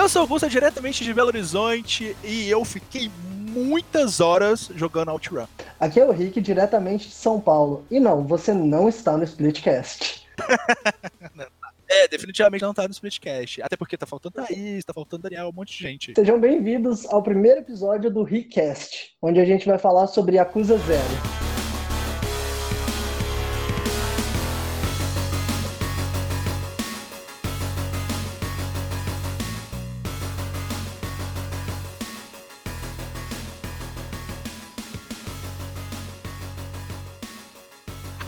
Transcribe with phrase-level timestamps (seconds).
[0.00, 3.10] Eu sou Augusto, diretamente de Belo Horizonte, e eu fiquei
[3.50, 5.44] muitas horas jogando OutRun.
[5.78, 7.84] Aqui é o Rick, diretamente de São Paulo.
[7.90, 10.26] E não, você não está no Splitcast.
[11.92, 13.62] É, definitivamente não tá no Splitcast.
[13.62, 16.12] Até porque tá faltando Thaís, tá faltando Daniel, um monte de gente.
[16.14, 21.49] Sejam bem-vindos ao primeiro episódio do Rickcast, onde a gente vai falar sobre Yakuza Zero.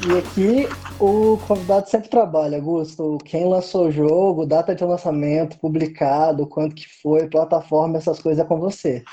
[0.04, 3.18] E aqui o convidado sempre trabalha, Augusto.
[3.24, 8.48] Quem lançou o jogo, data de lançamento, publicado, quanto que foi, plataforma, essas coisas é
[8.48, 9.04] com você.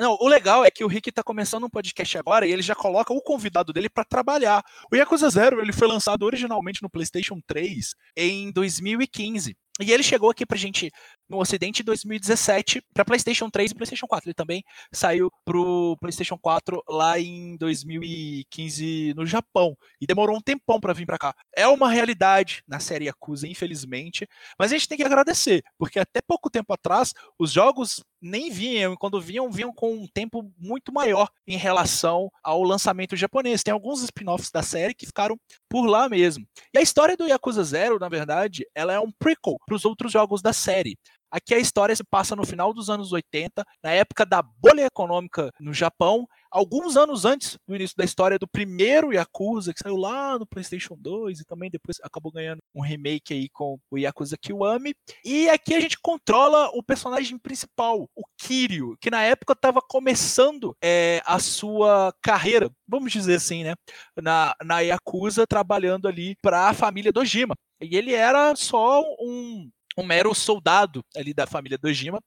[0.00, 2.74] Não, o legal é que o Rick tá começando um podcast agora e ele já
[2.74, 4.64] coloca o convidado dele para trabalhar.
[4.90, 9.54] O Yakuza Zero ele foi lançado originalmente no PlayStation 3 em 2015.
[9.80, 10.90] E ele chegou aqui pra gente
[11.28, 14.28] no Ocidente em 2017 para PlayStation 3 e PlayStation 4.
[14.28, 20.80] Ele também saiu pro PlayStation 4 lá em 2015 no Japão e demorou um tempão
[20.80, 21.34] para vir para cá.
[21.54, 26.20] É uma realidade na série Yakuza, infelizmente, mas a gente tem que agradecer, porque até
[26.20, 30.92] pouco tempo atrás os jogos nem vinham, e quando vinham, vinham com um tempo muito
[30.92, 33.62] maior em relação ao lançamento japonês.
[33.62, 36.46] Tem alguns spin-offs da série que ficaram por lá mesmo.
[36.74, 40.12] E a história do Yakuza Zero, na verdade, ela é um prequel para os outros
[40.12, 40.96] jogos da série.
[41.30, 45.52] Aqui a história se passa no final dos anos 80, na época da bolha econômica
[45.60, 50.38] no Japão, alguns anos antes do início da história do primeiro Yakuza, que saiu lá
[50.38, 54.94] no PlayStation 2 e também depois acabou ganhando um remake aí com o Yakuza Kiwami.
[55.24, 60.74] E aqui a gente controla o personagem principal, o Kiryu, que na época estava começando
[60.82, 63.74] é, a sua carreira, vamos dizer assim, né,
[64.16, 67.54] na, na Yakuza, trabalhando ali para a família Dojima.
[67.80, 72.22] E ele era só um um mero soldado ali da família Dojima,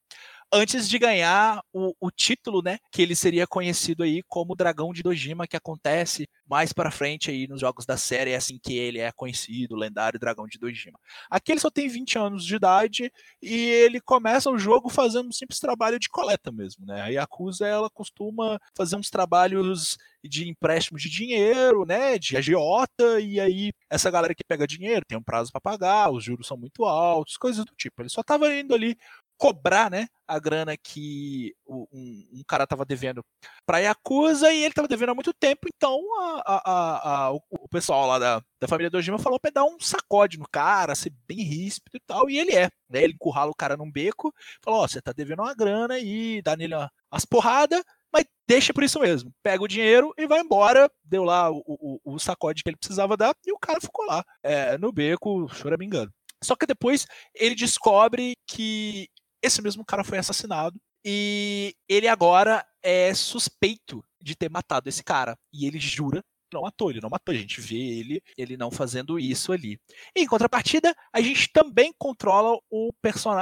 [0.51, 5.01] antes de ganhar o, o, título, né, que ele seria conhecido aí como Dragão de
[5.01, 9.00] Dojima, que acontece mais para frente aí nos jogos da série, é assim que ele
[9.00, 11.00] é conhecido, o lendário Dragão de Dojima.
[11.29, 13.11] Aqui ele só tem 20 anos de idade
[13.41, 17.01] e ele começa o jogo fazendo um simples trabalho de coleta mesmo, né?
[17.01, 23.40] A Yakuza, ela costuma fazer uns trabalhos de empréstimo de dinheiro, né, de agiota, e
[23.40, 26.85] aí essa galera que pega dinheiro tem um prazo para pagar, os juros são muito
[26.85, 28.01] altos, coisas do tipo.
[28.01, 28.95] Ele só estava indo ali
[29.41, 33.25] cobrar, né, a grana que um, um cara estava devendo
[33.66, 37.41] para a Yakuza e ele estava devendo há muito tempo, então a, a, a, o,
[37.50, 41.12] o, pessoal lá da, da família Dojima falou para dar um sacode no cara, ser
[41.28, 44.31] bem ríspido e tal, e ele é, né, ele encurrala o cara num beco,
[44.63, 46.75] falou, oh, você tá devendo uma grana e dá nele
[47.12, 49.34] umas porradas, mas deixa por isso mesmo.
[49.41, 50.91] Pega o dinheiro e vai embora.
[51.02, 54.22] Deu lá o, o, o sacode que ele precisava dar e o cara ficou lá
[54.44, 56.12] é, no beco, choramingando.
[56.44, 59.08] Só que depois ele descobre que
[59.41, 65.38] esse mesmo cara foi assassinado e ele agora é suspeito de ter matado esse cara.
[65.53, 67.34] E ele jura que não matou, ele não matou.
[67.34, 69.79] A gente vê ele, ele não fazendo isso ali.
[70.16, 72.91] Em contrapartida, a gente também controla o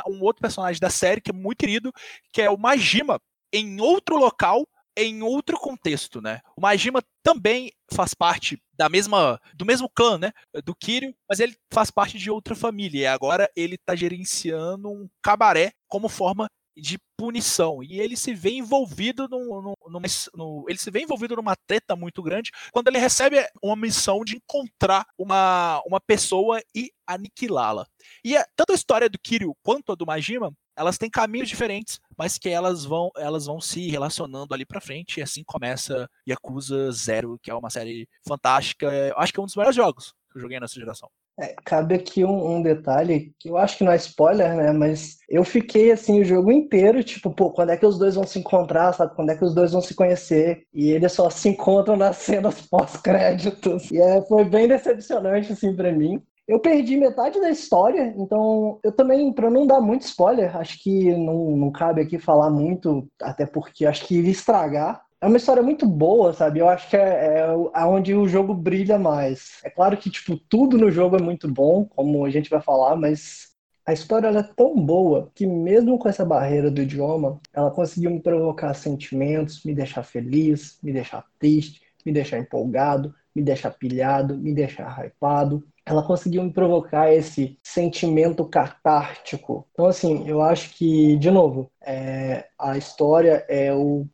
[0.08, 1.92] um outro personagem da série que é muito querido,
[2.32, 3.20] que é o Majima,
[3.52, 4.68] em outro local,
[5.04, 6.42] em outro contexto, né?
[6.56, 10.32] O Majima também faz parte da mesma do mesmo clã, né,
[10.64, 15.10] do Kiryu, mas ele faz parte de outra família e agora ele está gerenciando um
[15.22, 16.48] cabaré como forma
[16.80, 17.84] de punição.
[17.84, 21.96] E ele se vê envolvido num, num, numa, no, ele se vê envolvido numa treta
[21.96, 27.86] muito grande quando ele recebe uma missão de encontrar uma, uma pessoa e aniquilá-la.
[28.24, 32.38] E tanto a história do Kiryu quanto a do Majima, elas têm caminhos diferentes, mas
[32.38, 37.38] que elas vão elas vão se relacionando ali para frente e assim começa Yakuza Zero,
[37.44, 38.86] que é uma série fantástica.
[38.88, 41.10] Eu acho que é um dos melhores jogos que eu joguei nessa geração.
[41.38, 44.72] É, cabe aqui um, um, detalhe que eu acho que não é spoiler, né?
[44.74, 48.26] Mas eu fiquei assim o jogo inteiro, tipo, pô, quando é que os dois vão
[48.26, 49.16] se encontrar, sabe?
[49.16, 50.64] Quando é que os dois vão se conhecer?
[50.74, 53.90] E eles só se encontram nas cenas pós-créditos.
[53.90, 56.22] E é, foi bem decepcionante, assim, pra mim.
[56.50, 61.16] Eu perdi metade da história, então eu também, para não dar muito spoiler, acho que
[61.16, 65.62] não, não cabe aqui falar muito, até porque acho que iria estragar é uma história
[65.62, 66.60] muito boa, sabe?
[66.60, 67.40] Eu acho que é,
[67.76, 69.60] é onde o jogo brilha mais.
[69.64, 72.96] É claro que, tipo, tudo no jogo é muito bom, como a gente vai falar,
[72.96, 73.50] mas
[73.86, 78.22] a história é tão boa que mesmo com essa barreira do idioma, ela conseguiu me
[78.22, 84.54] provocar sentimentos, me deixar feliz, me deixar triste, me deixar empolgado, me deixar pilhado, me
[84.54, 85.64] deixar hypado.
[85.86, 89.68] Ela conseguiu me provocar esse sentimento catártico.
[89.72, 94.06] Então, assim, eu acho que, de novo, é, a história é o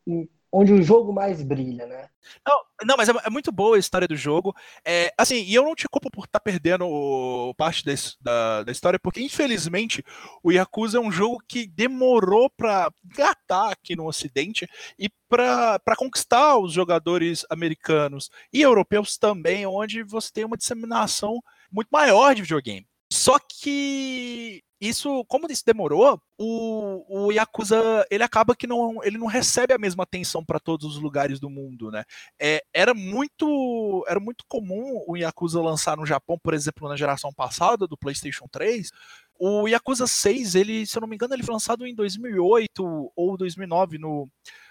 [0.55, 2.07] onde o jogo mais brilha, né?
[2.47, 4.55] Não, não mas é, é, muito boa a história do jogo.
[4.85, 8.71] É, assim, e eu não te culpo por estar tá perdendo parte desse, da, da
[8.71, 10.01] história, porque infelizmente
[10.41, 14.65] o Yakuza é um jogo que demorou para gatar aqui no Ocidente
[14.97, 21.89] e para conquistar os jogadores americanos e europeus também, onde você tem uma disseminação muito
[21.91, 22.87] maior de videogame.
[23.11, 29.27] Só que isso, como isso demorou, o, o Yakuza ele acaba que não, ele não
[29.27, 32.03] recebe a mesma atenção para todos os lugares do mundo, né?
[32.39, 37.31] É, era muito era muito comum o Yakuza lançar no Japão, por exemplo, na geração
[37.33, 38.91] passada do PlayStation 3.
[39.37, 43.37] O Yakuza 6, ele, se eu não me engano, ele foi lançado em 2008 ou
[43.37, 44.29] 2009 no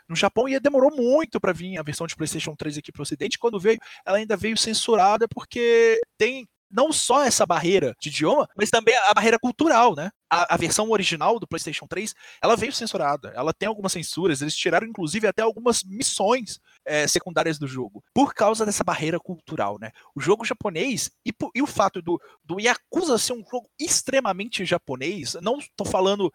[0.08, 3.04] no Japão e demorou muito para vir a versão de PlayStation 3 aqui para o
[3.04, 3.38] Ocidente.
[3.38, 8.68] Quando veio, ela ainda veio censurada porque tem não só essa barreira de idioma, mas
[8.68, 10.10] também a barreira cultural, né?
[10.28, 12.12] A, a, versão original do PlayStation 3,
[12.42, 13.32] ela veio censurada.
[13.36, 18.34] Ela tem algumas censuras, eles tiraram inclusive até algumas missões é, secundárias do jogo, por
[18.34, 19.92] causa dessa barreira cultural, né?
[20.14, 25.34] O jogo japonês e, e, o fato do, do Yakuza ser um jogo extremamente japonês,
[25.40, 26.32] não estou falando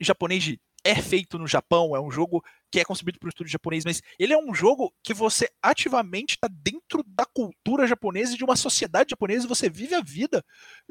[0.00, 2.44] japonês de é feito no Japão, é um jogo
[2.76, 6.34] que é concebido por um estúdio japonês, mas ele é um jogo que você ativamente
[6.34, 10.44] está dentro da cultura japonesa e de uma sociedade japonesa você vive a vida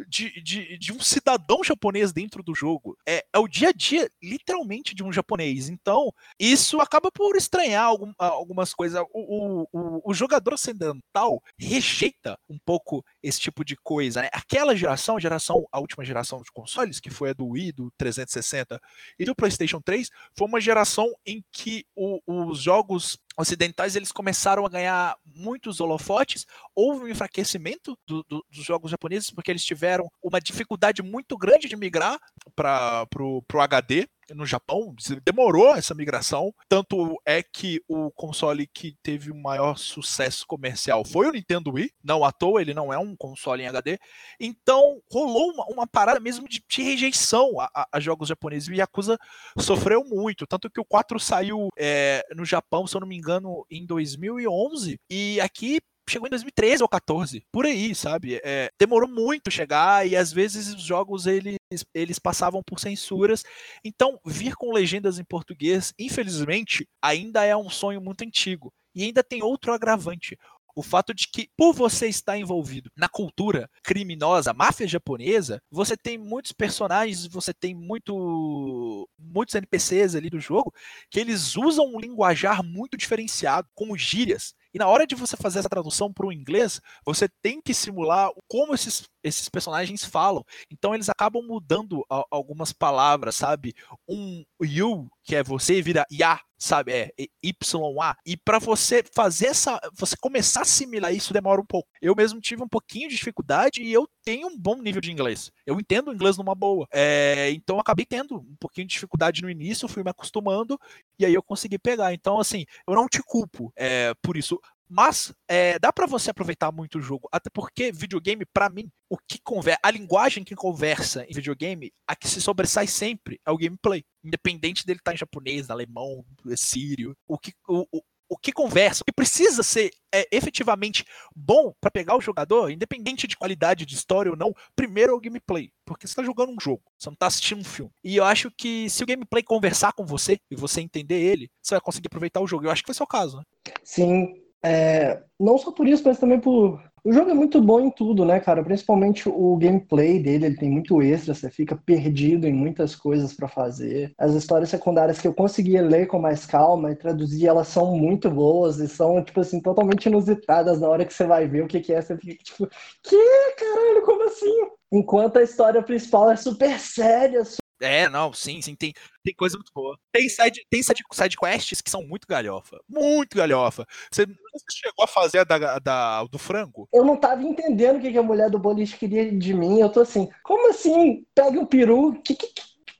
[0.08, 2.98] de, de, de um cidadão japonês dentro do jogo.
[3.08, 5.70] É, é, o dia a dia, literalmente, de um japonês.
[5.70, 9.00] Então, isso acaba por estranhar algum, algumas coisas.
[9.14, 14.24] O, o, o, jogador ocidental rejeita um pouco esse tipo de coisa.
[14.24, 14.30] Né?
[14.34, 17.92] Aquela geração, a geração, a última geração de consoles, que foi a do Wii, do
[17.96, 18.82] 360
[19.20, 24.66] e do PlayStation 3, foi uma geração em que o, os jogos ocidentais eles começaram
[24.66, 30.10] a ganhar muitos holofotes, houve um enfraquecimento do, do, dos jogos japoneses porque eles tiveram
[30.24, 32.18] uma dificuldade muito grande de migrar
[32.56, 39.31] para o HD no Japão, demorou essa migração, tanto é que o console que teve
[39.31, 43.16] o maior sucesso comercial foi o Nintendo Wii, não à toa, ele não é um
[43.16, 43.98] console em HD,
[44.39, 49.18] então rolou uma, uma parada mesmo de, de rejeição a, a, jogos japoneses, e Yakuza
[49.60, 53.66] sofreu muito, tanto que o 4 saiu é, no Japão, se eu não me engano,
[53.69, 55.80] em 2011, e aqui
[56.10, 58.40] chegou em 2013 ou 14, por aí, sabe?
[58.44, 61.57] É, demorou muito chegar e às vezes os jogos eles,
[61.94, 63.44] eles passavam por censuras.
[63.84, 68.74] Então, vir com legendas em português, infelizmente, ainda é um sonho muito antigo.
[68.94, 70.38] E ainda tem outro agravante.
[70.78, 76.18] O fato de que, por você estar envolvido na cultura criminosa, máfia japonesa, você tem
[76.18, 80.74] muitos personagens, você tem muito, muitos NPCs ali do jogo
[81.10, 84.54] que eles usam um linguajar muito diferenciado, como gírias.
[84.75, 88.30] E na hora de você fazer essa tradução para o inglês, você tem que simular
[88.45, 90.44] como esses, esses personagens falam.
[90.69, 93.74] Então eles acabam mudando a, algumas palavras, sabe?
[94.06, 96.92] Um you, que é você, vira ya, sabe?
[96.92, 97.12] É
[97.44, 98.18] YA.
[98.26, 99.80] E para você fazer essa.
[99.94, 101.90] Você começar a assimilar isso demora um pouco.
[102.02, 105.52] Eu mesmo tive um pouquinho de dificuldade e eu tenho um bom nível de inglês.
[105.66, 106.88] Eu entendo inglês numa boa.
[106.92, 110.80] É, então acabei tendo um pouquinho de dificuldade no início, fui me acostumando
[111.20, 112.14] e aí eu consegui pegar.
[112.14, 114.60] Então, assim, eu não te culpo é, por isso.
[114.88, 119.18] Mas é, dá para você aproveitar muito o jogo, até porque videogame, para mim, o
[119.18, 123.58] que conversa, a linguagem que conversa em videogame, a que se sobressai sempre é o
[123.58, 126.24] gameplay, independente dele estar tá em japonês, alemão,
[126.56, 131.74] sírio, o que o, o, o que conversa, o que precisa ser é, efetivamente bom
[131.80, 135.72] para pegar o jogador, independente de qualidade de história ou não, primeiro é o gameplay,
[135.86, 137.92] porque você está jogando um jogo, você não está assistindo um filme.
[138.04, 141.75] E eu acho que se o gameplay conversar com você e você entender ele, você
[141.75, 142.65] vai conseguir aproveitar o jogo.
[142.65, 143.44] Eu acho que foi seu caso, né?
[143.84, 144.34] Sim,
[144.65, 146.81] é, não só por isso, mas também por.
[147.03, 148.63] O jogo é muito bom em tudo, né, cara?
[148.63, 153.48] Principalmente o gameplay dele, ele tem muito extra, você fica perdido em muitas coisas para
[153.48, 154.12] fazer.
[154.17, 158.27] As histórias secundárias que eu conseguia ler com mais calma e traduzir, elas são muito
[158.31, 161.79] boas e são, tipo assim, totalmente inusitadas na hora que você vai ver o que,
[161.79, 162.01] que é.
[162.01, 162.67] Você fica tipo,
[163.03, 163.15] que
[163.60, 164.67] caralho, como assim?
[164.91, 167.43] Enquanto a história principal é super séria,
[167.86, 169.98] é, não, sim, sim, tem, tem coisa muito boa.
[170.12, 172.80] Tem side, tem side, side quests que são muito galhofa.
[172.88, 173.86] Muito galhofa.
[174.12, 176.88] Você, você chegou a fazer a da, da, do frango?
[176.94, 179.80] Eu não tava entendendo o que, que a mulher do boliche queria de mim.
[179.80, 181.25] Eu tô assim, como assim?
[181.34, 182.48] Pega o peru, que, que,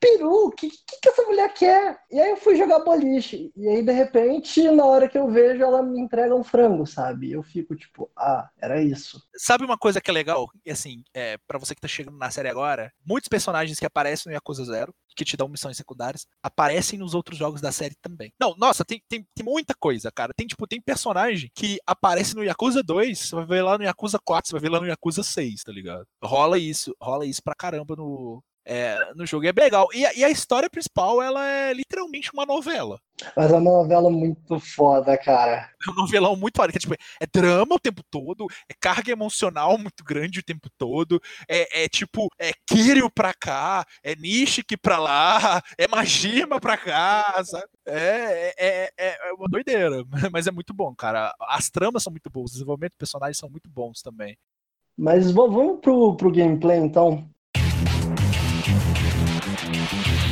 [0.06, 2.00] peru, o que, que, que, essa mulher quer?
[2.12, 3.52] E aí eu fui jogar boliche.
[3.56, 7.32] E aí, de repente, na hora que eu vejo, ela me entrega um frango, sabe?
[7.32, 9.22] Eu fico tipo, ah, era isso.
[9.36, 10.48] Sabe uma coisa que é legal?
[10.66, 14.30] E assim, é, para você que tá chegando na série agora, muitos personagens que aparecem
[14.30, 18.34] no Yakuza Zero, que te dão missões secundárias, aparecem nos outros jogos da série também.
[18.40, 20.34] Não, nossa, tem, tem, tem muita coisa, cara.
[20.36, 24.20] Tem, tipo, tem personagem que aparece no Yakuza 2, você vai ver lá no Yakuza
[24.24, 26.06] 4, você vai ver lá no Yakuza 6, tá ligado?
[26.22, 29.46] Rola isso, rola isso pra caramba no, é, no jogo.
[29.46, 29.88] É bem legal.
[29.94, 33.00] E, e, a história principal, ela é literalmente uma novela.
[33.36, 35.70] Mas é uma novela muito foda, cara.
[35.88, 36.72] É um novelão muito foda.
[36.72, 40.68] Que é, tipo, é drama o tempo todo, é carga emocional muito grande o tempo
[40.78, 46.76] todo, é, é tipo, é Kiryu pra cá, é Nishiki pra lá, é Majima pra
[46.76, 47.68] cá, sabe?
[47.86, 50.04] É, é, é, é uma doideira,
[50.34, 51.34] mas é muito bom, cara.
[51.42, 54.36] As tramas são muito boas, os desenvolvimentos de personagens são muito bons também.
[54.98, 57.30] Mas vamos pro, pro gameplay então.
[59.88, 60.25] Thank you.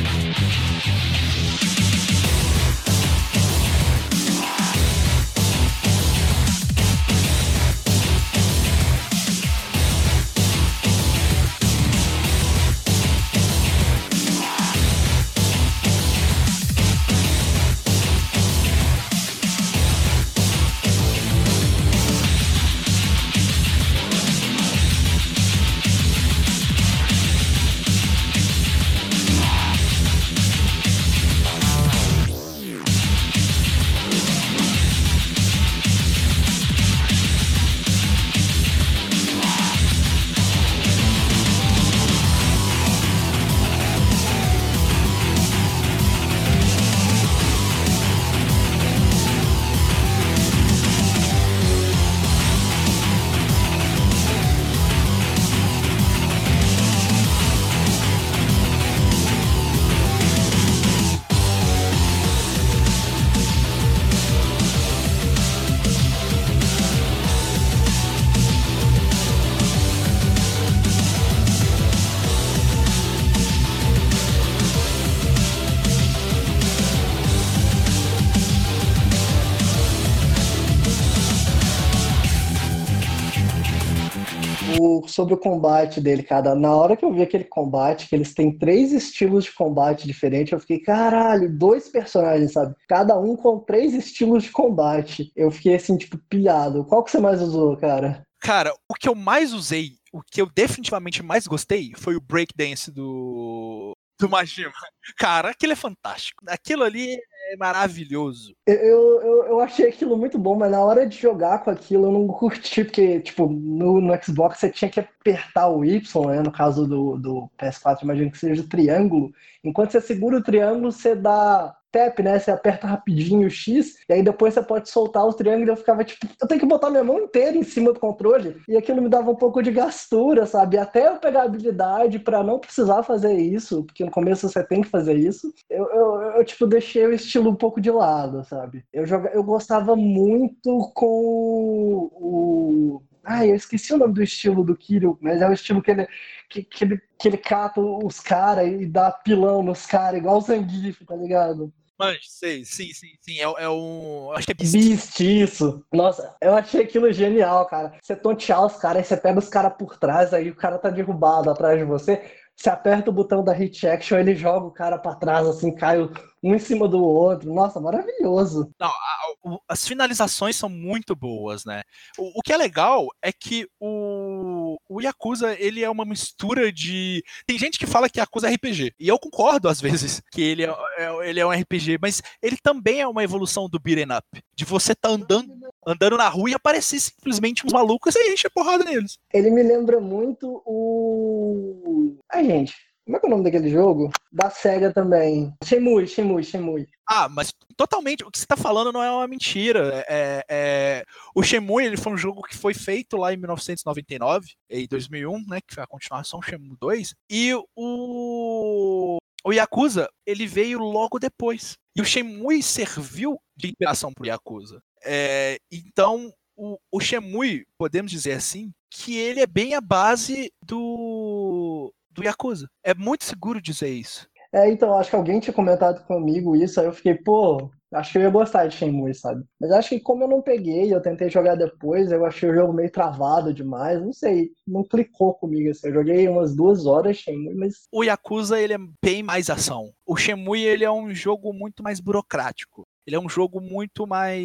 [85.14, 86.54] Sobre o combate dele, cara.
[86.54, 90.52] Na hora que eu vi aquele combate, que eles têm três estilos de combate diferentes,
[90.52, 92.74] eu fiquei, caralho, dois personagens, sabe?
[92.88, 95.32] Cada um com três estilos de combate.
[95.36, 96.84] Eu fiquei assim, tipo, pilhado.
[96.84, 98.26] Qual que você mais usou, cara?
[98.40, 102.90] Cara, o que eu mais usei, o que eu definitivamente mais gostei, foi o breakdance
[102.90, 104.72] do do Majima.
[105.18, 106.42] Cara, aquilo é fantástico.
[106.46, 107.18] Aquilo ali
[107.54, 108.54] é maravilhoso.
[108.66, 112.12] Eu, eu, eu achei aquilo muito bom, mas na hora de jogar com aquilo eu
[112.12, 116.42] não curti, porque, tipo, no, no Xbox você tinha que apertar o Y, né?
[116.42, 119.32] No caso do, do PS4, imagino que seja o triângulo.
[119.62, 122.38] Enquanto você segura o triângulo, você dá tap, né?
[122.38, 126.02] Você aperta rapidinho o X, e aí depois você pode soltar o triângulo eu ficava
[126.02, 128.56] tipo, eu tenho que botar minha mão inteira em cima do controle.
[128.68, 130.76] E aquilo me dava um pouco de gastura, sabe?
[130.76, 134.88] Até eu pegar habilidade para não precisar fazer isso, porque no começo você tem que
[134.88, 138.84] fazer isso, eu, eu, eu, tipo, deixei o estilo um pouco de lado, sabe?
[138.92, 143.02] Eu, joga, eu gostava muito com o.
[143.22, 146.06] Ai, eu esqueci o nome do estilo do Kirill, mas é o estilo que ele,
[146.50, 150.40] que, que ele, que ele cata os caras e dá pilão nos caras, igual o
[150.42, 151.72] Zangief, tá ligado?
[151.98, 153.38] Mas, sei, sim, sim, sim.
[153.38, 154.32] É, é um.
[154.32, 154.72] Acho que é Beast.
[154.72, 155.84] Beast, isso.
[155.92, 157.94] Nossa, eu achei aquilo genial, cara.
[158.02, 161.50] Você tontear os caras, você pega os caras por trás, aí o cara tá derrubado
[161.50, 162.20] atrás de você.
[162.56, 166.00] Você aperta o botão da hit action, ele joga o cara para trás, assim, cai
[166.00, 167.52] um em cima do outro.
[167.52, 168.70] Nossa, maravilhoso.
[168.78, 171.82] Não, a, as finalizações são muito boas, né?
[172.18, 177.22] O, o, que é legal é que o, o Yakuza, ele é uma mistura de...
[177.46, 180.64] Tem gente que fala que Yakuza é RPG, e eu concordo às vezes que ele
[180.64, 184.44] é, é, ele é um RPG, mas ele também é uma evolução do beat'em up,
[184.54, 185.54] de você tá andando,
[185.86, 189.18] andando na rua e aparecer simplesmente uns malucos e enche a porrada neles.
[189.32, 192.16] Ele me lembra muito o...
[192.30, 192.74] Ai, gente,
[193.04, 194.10] como é que é o nome daquele jogo?
[194.32, 195.52] Da SEGA também.
[195.62, 196.88] Shenmue, Shenmue, Shenmue.
[197.06, 200.02] Ah, mas totalmente, o que você tá falando não é uma mentira.
[200.08, 204.86] É, é, o Shenmue, ele foi um jogo que foi feito lá em 1999, em
[204.88, 211.18] 2001, né, que foi a continuação Shenmue 2, e o o Yakuza, ele veio logo
[211.18, 211.76] depois.
[211.94, 214.80] E o Shenmue serviu de inspiração pro Yakuza.
[215.04, 221.92] É, então, o, o Shenmue, podemos dizer assim, que ele é bem a base do
[222.10, 222.68] do Yakuza.
[222.84, 224.28] É muito seguro dizer isso.
[224.52, 228.18] É, então, acho que alguém tinha comentado comigo isso, aí eu fiquei, pô, acho que
[228.18, 229.44] eu ia gostar de Shenmue, sabe?
[229.60, 232.72] Mas acho que como eu não peguei, eu tentei jogar depois, eu achei o jogo
[232.72, 237.52] meio travado demais, não sei, não clicou comigo, assim, eu joguei umas duas horas Shenmue,
[237.56, 237.88] mas...
[237.90, 239.92] O Yakuza, ele é bem mais ação.
[240.06, 242.86] O Shenmue, ele é um jogo muito mais burocrático.
[243.06, 244.40] Ele é um jogo muito mais.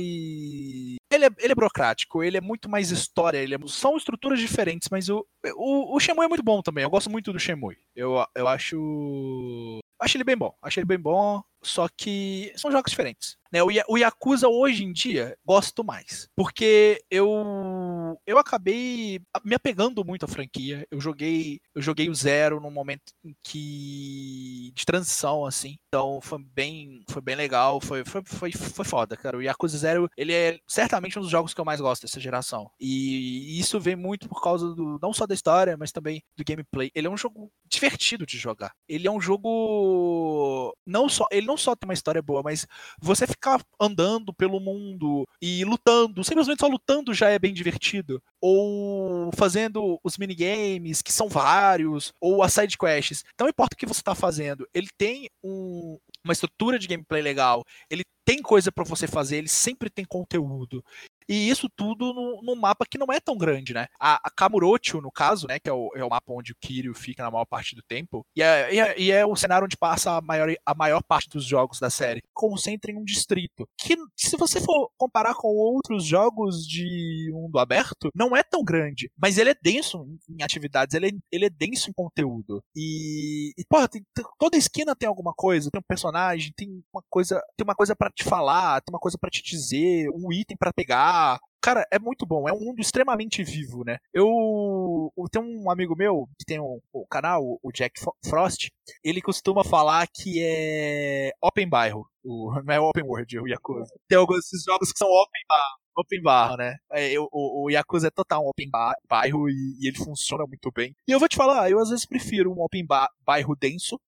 [1.12, 3.60] Ele é, ele é burocrático, ele é muito mais história, ele é...
[3.68, 5.26] são estruturas diferentes, mas o,
[5.56, 6.84] o, o é muito bom também.
[6.84, 7.78] Eu gosto muito do Shenmue.
[7.96, 9.80] Eu, eu acho.
[10.00, 10.54] Acho ele bem bom.
[10.62, 13.38] Acho ele bem bom, só que são jogos diferentes.
[13.52, 13.62] Né?
[13.64, 16.28] O Yakuza hoje em dia, gosto mais.
[16.36, 20.86] Porque eu eu acabei me apegando muito à franquia.
[20.92, 25.78] Eu joguei, eu joguei o Zero num momento em que de transição assim.
[25.88, 29.38] Então foi bem, foi bem legal, foi, foi, foi, foi foda, cara.
[29.38, 32.70] O Yakuza Zero, ele é certamente um dos jogos que eu mais gosto dessa geração.
[32.80, 36.92] E isso vem muito por causa do não só da história, mas também do gameplay.
[36.94, 38.74] Ele é um jogo divertido de jogar.
[38.88, 42.68] Ele é um jogo não só, ele não só tem uma história boa, mas
[43.02, 48.22] você ficar andando pelo mundo e lutando, simplesmente só lutando já é bem divertido.
[48.42, 53.24] Ou fazendo os minigames, que são vários, ou as side quests.
[53.40, 57.64] Não importa o que você está fazendo, ele tem um, uma estrutura de gameplay legal,
[57.90, 60.84] ele tem coisa para você fazer, ele sempre tem conteúdo.
[61.30, 63.86] E isso tudo num, mapa que não é tão grande, né?
[64.00, 65.60] A, a Kamurocho, no caso, né?
[65.60, 68.26] Que é o, é o mapa onde o Kiryu fica na maior parte do tempo.
[68.36, 71.30] E é, e é, e é o cenário onde passa a maior, a maior parte
[71.30, 72.24] dos jogos da série.
[72.34, 73.68] Concentra em um distrito.
[73.80, 79.12] Que, se você for comparar com outros jogos de mundo aberto, não é tão grande.
[79.16, 82.64] Mas ele é denso em atividades, ele é, ele é denso em conteúdo.
[82.76, 84.04] E, e porra, tem,
[84.40, 88.10] toda esquina tem alguma coisa, tem um personagem, tem uma coisa, tem uma coisa para
[88.10, 91.19] te falar, tem uma coisa para te dizer, um item para pegar
[91.62, 93.98] Cara, é muito bom, é um mundo extremamente vivo, né?
[94.14, 98.70] Eu, eu tenho um amigo meu que tem o, canal, o Jack Frost,
[99.04, 103.94] ele costuma falar que é open bairro, o, não é open world, o Yakuza.
[104.08, 106.78] Tem alguns jogos que são open bar, open bar, né?
[106.94, 110.46] É, eu, o, o Yakuza é total um open bar, bairro e, e, ele funciona
[110.48, 110.96] muito bem.
[111.06, 114.00] E eu vou te falar, eu às vezes prefiro um open bar, bairro denso,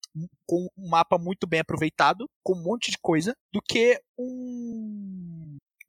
[0.47, 5.30] com um mapa muito bem aproveitado, com um monte de coisa, do que um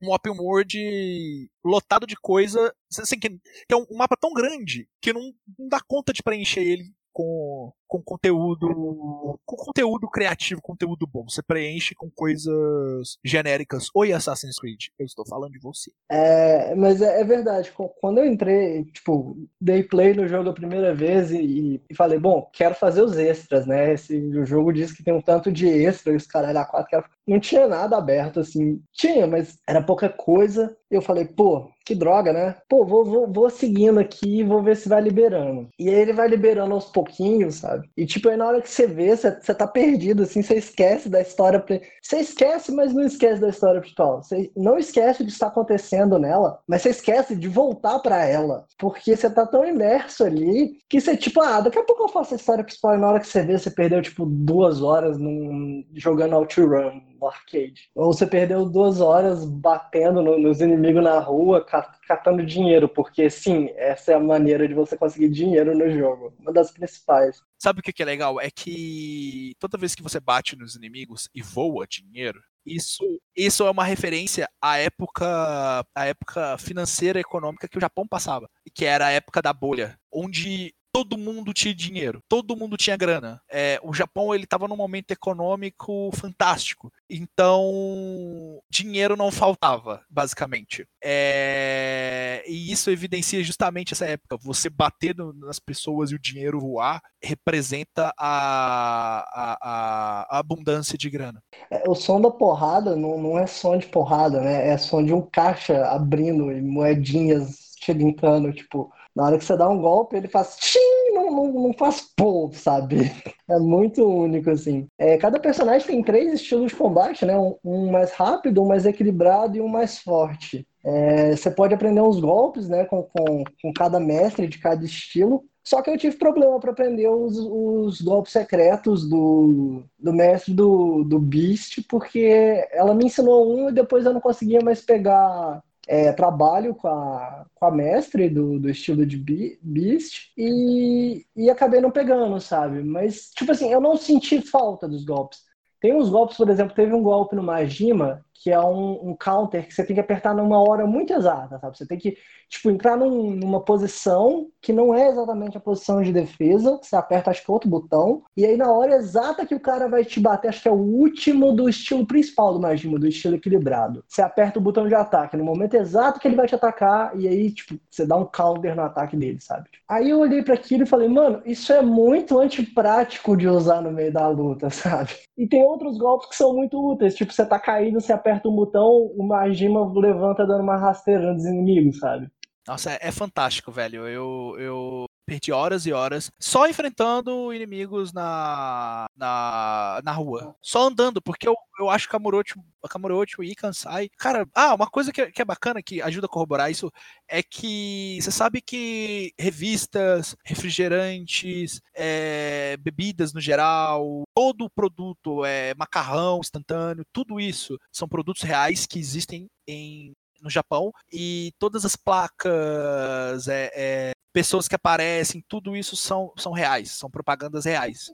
[0.02, 3.28] um open world lotado de coisa, assim, que,
[3.70, 8.02] é um, mapa tão grande que não, não dá conta de preencher ele com, com
[8.02, 11.26] conteúdo com conteúdo criativo, conteúdo bom.
[11.28, 13.90] Você preenche com coisas genéricas.
[13.94, 15.92] Oi, Assassin's Creed, eu estou falando de você.
[16.10, 17.70] É, mas é, é verdade.
[18.00, 22.50] Quando eu entrei, tipo, dei play no jogo a primeira vez e, e falei, bom,
[22.54, 23.94] quero fazer os extras, né?
[23.94, 26.90] Esse, o jogo diz que tem um tanto de extra, e os caralho a quatro,
[26.90, 27.06] quero...
[27.28, 28.82] não tinha nada aberto, assim.
[28.94, 30.78] Tinha, mas era pouca coisa.
[30.90, 32.56] Eu falei, pô, que droga, né?
[32.70, 35.70] Pô, vou, vou, vou seguindo aqui e vou ver se vai liberando.
[35.80, 37.81] E aí ele vai liberando aos pouquinhos, sabe?
[37.96, 41.22] E tipo, aí na hora que você vê, você, tá perdido, assim, você esquece da
[41.22, 41.64] história.
[42.02, 44.24] Você esquece, mas não esquece da história principal.
[44.24, 48.66] Você não esquece que está acontecendo nela, mas você esquece de voltar para ela.
[48.78, 52.34] Porque você tá tão imerso ali que você, tipo, ah, daqui a pouco eu faço
[52.34, 55.86] a história principal e na hora que você vê, você perdeu, tipo, duas horas num,
[55.94, 57.90] jogando OutRun no arcade.
[57.96, 62.01] Ou você perdeu duas horas batendo no, nos inimigos na rua, catando
[62.46, 66.34] dinheiro, porque sim, essa é a maneira de você conseguir dinheiro no jogo.
[66.40, 67.42] Uma das principais.
[67.60, 68.40] Sabe o que é legal?
[68.40, 73.04] É que toda vez que você bate nos inimigos e voa dinheiro, isso,
[73.36, 78.50] isso é uma referência à época, à época financeira e econômica que o Japão passava,
[78.74, 83.42] que era a época da bolha, onde todo mundo tinha dinheiro, todo mundo tinha grana.
[83.50, 90.86] É, o Japão ele estava num momento econômico fantástico, então dinheiro não faltava, basicamente.
[91.04, 94.38] É, e isso evidencia justamente essa época.
[94.44, 101.42] Você bater nas pessoas e o dinheiro voar representa a, a, a abundância de grana.
[101.70, 104.70] É, o som da porrada não, não é som de porrada, né?
[104.70, 109.68] É som de um caixa abrindo e moedinhas chegando, tipo na hora que você dá
[109.70, 110.80] um golpe, ele faz tchim,
[111.14, 113.12] não, não, não faz pô, sabe?
[113.50, 114.88] É muito único, assim.
[114.98, 117.38] É, cada personagem tem três estilos de combate, né?
[117.38, 120.66] Um, um mais rápido, um mais equilibrado e um mais forte.
[120.84, 122.86] É, você pode aprender uns golpes, né?
[122.86, 125.44] Com, com, com cada mestre de cada estilo.
[125.64, 131.04] Só que eu tive problema para aprender os, os golpes secretos do, do mestre do,
[131.04, 136.14] do Beast, porque ela me ensinou um e depois eu não conseguia mais pegar é,
[136.14, 139.18] trabalho com a, com a mestre do, do estilo de
[139.62, 142.82] Beast e, e acabei não pegando, sabe?
[142.82, 145.42] Mas, tipo assim, eu não senti falta dos golpes.
[145.82, 149.68] Tem uns golpes, por exemplo, teve um golpe no Majima que é um, um, counter
[149.68, 151.78] que você tem que apertar numa hora muito exata, sabe?
[151.78, 152.18] Você tem que,
[152.50, 157.30] tipo, entrar num, numa posição que não é exatamente a posição de defesa, você aperta,
[157.30, 160.48] acho que outro botão, e aí na hora exata que o cara vai te bater,
[160.48, 164.04] acho que é o último do estilo principal do Majima, do estilo equilibrado.
[164.08, 167.28] Você aperta o botão de ataque no momento exato que ele vai te atacar, e
[167.28, 169.70] aí, tipo, você dá um counter no ataque dele, sabe?
[169.88, 173.92] Aí eu olhei para aquilo e falei, mano, isso é muito antiprático de usar no
[173.92, 175.12] meio da luta, sabe?
[175.38, 178.48] E tem outros golpes que são muito úteis, tipo, você tá caído, você aperta aperta
[178.48, 182.30] um botão, o Majima levanta dando uma rasteira nos inimigos, sabe?
[182.68, 184.08] Nossa, é, é fantástico, velho.
[184.08, 190.54] Eu, eu perdi horas e horas só enfrentando inimigos na, na, na rua.
[190.62, 194.10] Só andando, porque eu, eu acho que Kamurocho, Kamurocho e Kansai.
[194.18, 196.92] Cara, ah, uma coisa que, que é bacana, que ajuda a corroborar isso,
[197.30, 206.40] é que você sabe que revistas, refrigerantes, é, bebidas no geral, todo produto, é, macarrão
[206.42, 213.48] instantâneo, tudo isso são produtos reais que existem em no Japão e todas as placas,
[213.48, 218.14] é, é, pessoas que aparecem, tudo isso são, são reais, são propagandas reais.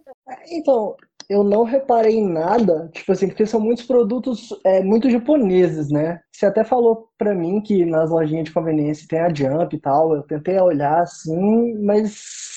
[0.49, 0.95] Então,
[1.29, 6.21] eu não reparei em nada, tipo assim, porque são muitos produtos é, muito japoneses, né?
[6.31, 10.15] Você até falou pra mim que nas lojinhas de conveniência tem a Jump e tal,
[10.15, 12.47] eu tentei olhar assim, mas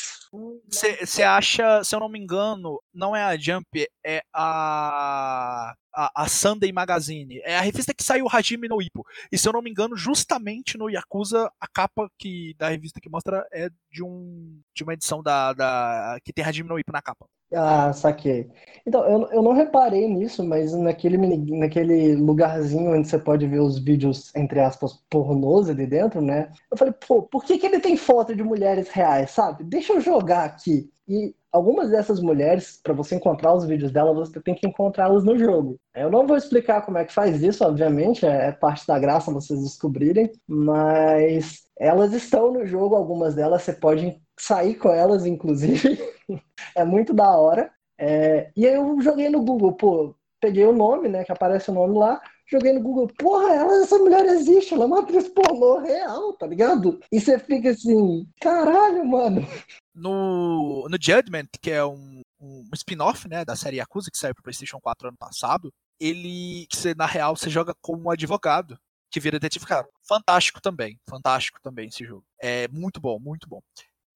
[0.68, 6.28] você acha, se eu não me engano, não é a Jump, é a, a, a,
[6.28, 7.40] Sunday Magazine.
[7.44, 9.04] É a revista que saiu Hajime no Ippo.
[9.30, 13.08] E se eu não me engano, justamente no Yakuza, a capa que, da revista que
[13.08, 17.02] mostra é de, um, de uma edição da, da que tem Hajime no Ippo na
[17.02, 17.26] capa.
[17.52, 18.48] Ah, saquei.
[18.86, 21.16] Então, eu, eu não reparei nisso, mas naquele,
[21.58, 26.52] naquele lugarzinho onde você pode ver os vídeos, entre aspas, pornôs ali dentro, né?
[26.70, 29.64] Eu falei, pô, por que, que ele tem foto de mulheres reais, sabe?
[29.64, 30.88] Deixa eu jogar aqui.
[31.08, 35.38] E algumas dessas mulheres, para você encontrar os vídeos dela, você tem que encontrá-las no
[35.38, 35.76] jogo.
[35.94, 39.60] Eu não vou explicar como é que faz isso, obviamente, é, parte da graça vocês
[39.62, 45.98] descobrirem, mas elas estão no jogo, algumas delas você pode sair com elas, inclusive.
[46.76, 47.70] é muito da hora.
[47.98, 51.74] É, e aí eu joguei no Google, pô, peguei o nome, né, que aparece o
[51.74, 55.78] nome lá, joguei no Google, porra, ela, essa mulher existe, ela é uma atriz pornô
[55.78, 56.98] real, tá ligado?
[57.12, 59.46] E você fica assim, caralho, mano.
[59.94, 64.44] No, no Judgment, que é um, um spin-off, né, da série Yakuza, que saiu pro
[64.44, 68.78] PlayStation 4 ano passado, ele, que você, na real, você joga como um advogado
[69.10, 69.86] que vira detetive, cara.
[70.08, 72.24] Fantástico também, fantástico também esse jogo.
[72.40, 73.60] É muito bom, muito bom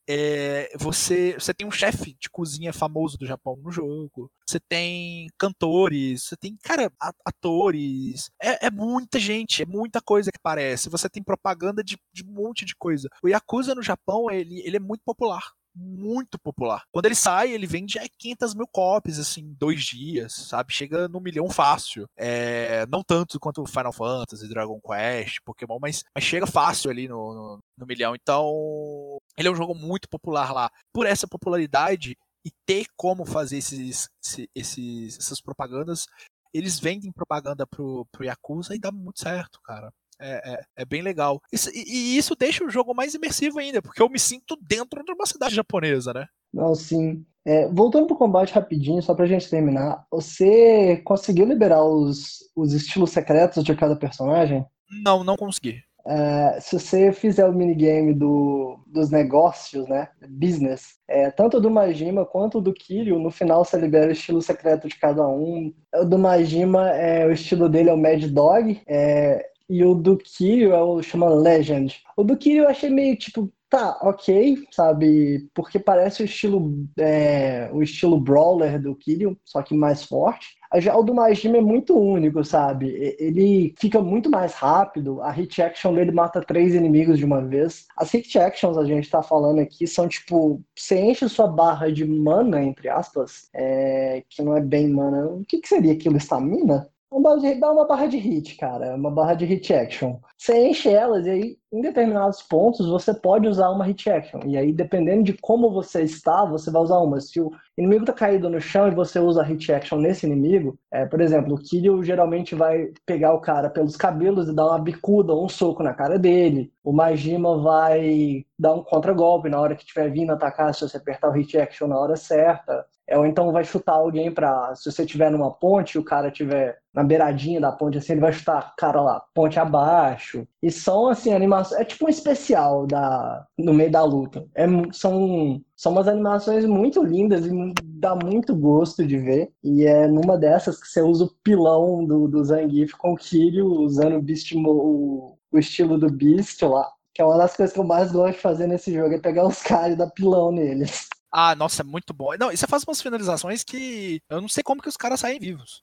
[0.06, 5.28] é, você, você tem um chefe de cozinha famoso do Japão no jogo, você tem
[5.38, 6.92] cantores, você tem, cara,
[7.24, 12.22] atores, é, é muita gente, é muita coisa que aparece, você tem propaganda de, de
[12.24, 13.08] um monte de coisa.
[13.22, 16.84] O Yakuza no Japão, ele, ele é muito popular muito popular.
[16.92, 20.72] Quando ele sai, ele vende 500 mil cópias, assim, dois dias, sabe?
[20.72, 22.06] Chega no milhão fácil.
[22.16, 27.34] É, não tanto quanto Final Fantasy, Dragon Quest, Pokémon, mas, mas chega fácil ali no,
[27.34, 28.14] no, no milhão.
[28.14, 30.70] Então, ele é um jogo muito popular lá.
[30.92, 34.08] Por essa popularidade e ter como fazer esses,
[34.54, 36.06] esses, essas propagandas,
[36.52, 39.90] eles vendem propaganda pro, pro Yakuza e dá muito certo, cara.
[40.20, 41.40] É, é, é, bem legal.
[41.52, 45.04] Isso, e, e, isso deixa o jogo mais imersivo ainda, porque eu me sinto dentro
[45.04, 46.26] de uma cidade japonesa, né?
[46.52, 47.24] Não, sim.
[47.44, 53.10] É, voltando pro combate rapidinho, só pra gente terminar, você conseguiu liberar os, os estilos
[53.10, 54.64] secretos de cada personagem?
[55.02, 55.82] Não, não consegui.
[56.06, 62.26] É, se você fizer o minigame do, dos negócios, né, business, é, tanto do Majima
[62.26, 65.72] quanto do Kiryu, no final você libera o estilo secreto de cada um.
[65.94, 70.16] O do Majima, é, o estilo dele é o Mad Dog, é, e o do
[70.16, 72.00] Kiryu é o chama Legend.
[72.16, 75.48] O do Kiryu eu achei meio tipo, tá, ok, sabe?
[75.52, 80.46] Porque parece o estilo é, o estilo brawler do Kiryu, só que mais forte.
[80.76, 82.86] Já o do Majima é muito único, sabe?
[83.18, 87.86] Ele fica muito mais rápido, a hit action dele mata três inimigos de uma vez.
[87.96, 92.04] As hit actions a gente tá falando aqui são tipo, você enche sua barra de
[92.04, 95.26] mana, entre aspas, é, que não é bem mana.
[95.26, 96.16] O que, que seria aquilo?
[96.16, 96.88] Estamina?
[97.22, 100.18] Dá uma barra de hit, cara, uma barra de hit action.
[100.36, 104.40] Você enche elas e aí, em determinados pontos, você pode usar uma hit action.
[104.46, 107.20] E aí, dependendo de como você está, você vai usar uma.
[107.20, 111.06] Se o inimigo tá caído no chão e você usa hit action nesse inimigo, é,
[111.06, 115.34] por exemplo, o Kiryu geralmente vai pegar o cara pelos cabelos e dar uma bicuda,
[115.34, 116.72] um soco na cara dele.
[116.82, 121.28] O Majima vai dar um contragolpe na hora que estiver vindo atacar, se você apertar
[121.28, 122.86] o hit action na hora certa.
[123.12, 126.78] Ou então vai chutar alguém para se você estiver numa ponte e o cara estiver
[126.94, 130.46] na beiradinha da ponte, assim, ele vai chutar cara lá, ponte abaixo.
[130.62, 131.80] E são, assim, animações.
[131.80, 134.46] É tipo um especial da, no meio da luta.
[134.54, 137.50] É, são, são umas animações muito lindas e
[137.82, 139.50] dá muito gosto de ver.
[139.62, 143.66] E é numa dessas que você usa o pilão do, do Zangief com o Kiryu,
[143.66, 146.90] usando o, Beast, o, o estilo do Beast lá.
[147.12, 149.46] Que é uma das coisas que eu mais gosto de fazer nesse jogo, é pegar
[149.46, 151.08] os caras e dar pilão neles.
[151.36, 152.30] Ah, nossa, é muito bom.
[152.38, 155.40] Não, e você faz umas finalizações que eu não sei como que os caras saem
[155.40, 155.82] vivos.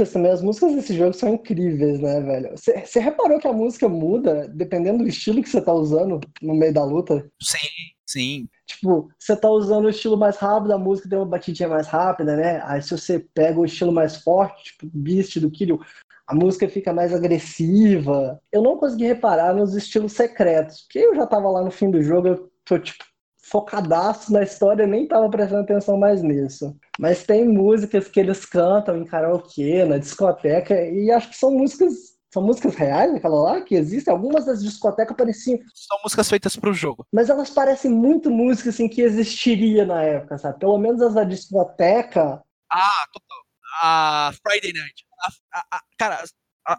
[0.00, 0.32] Músicas também.
[0.32, 2.50] As músicas desse jogo são incríveis, né, velho?
[2.56, 6.72] Você reparou que a música muda dependendo do estilo que você tá usando no meio
[6.72, 7.26] da luta?
[7.42, 7.58] Sim,
[8.06, 8.48] sim.
[8.66, 12.36] Tipo, você tá usando o estilo mais rápido, a música tem uma batidinha mais rápida,
[12.36, 12.62] né?
[12.64, 15.80] Aí se você pega o estilo mais forte, tipo Beast do Kiryu,
[16.26, 18.40] a música fica mais agressiva.
[18.52, 22.02] Eu não consegui reparar nos estilos secretos, porque eu já tava lá no fim do
[22.02, 23.04] jogo, eu tô, tipo,
[23.50, 26.76] focadaço na história, nem tava prestando atenção mais nisso.
[26.98, 32.10] Mas tem músicas que eles cantam em karaokê, na discoteca, e acho que são músicas
[32.32, 34.12] são músicas reais, aquela lá, que existem.
[34.12, 35.58] Algumas das discotecas pareciam.
[35.74, 37.04] São músicas feitas para o jogo.
[37.12, 40.60] Mas elas parecem muito músicas assim, que existiria na época, sabe?
[40.60, 42.40] Pelo menos as da discoteca.
[42.70, 43.38] Ah, total.
[43.82, 45.04] A Friday Night.
[45.52, 46.22] A, a, a, cara,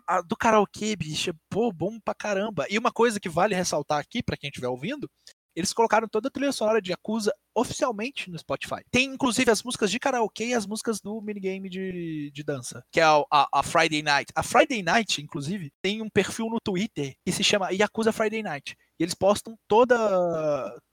[0.08, 2.66] a, do karaokê, bicho, é pô, bom pra caramba.
[2.70, 5.10] E uma coisa que vale ressaltar aqui, para quem estiver ouvindo,
[5.56, 8.82] eles colocaram toda a trilha sonora de Yakuza oficialmente no Spotify.
[8.90, 13.00] Tem inclusive as músicas de karaokê e as músicas do minigame de, de dança, que
[13.00, 14.32] é a, a, a, Friday Night.
[14.36, 18.76] A Friday Night, inclusive, tem um perfil no Twitter que se chama Yakuza Friday Night.
[19.00, 19.98] E eles postam toda,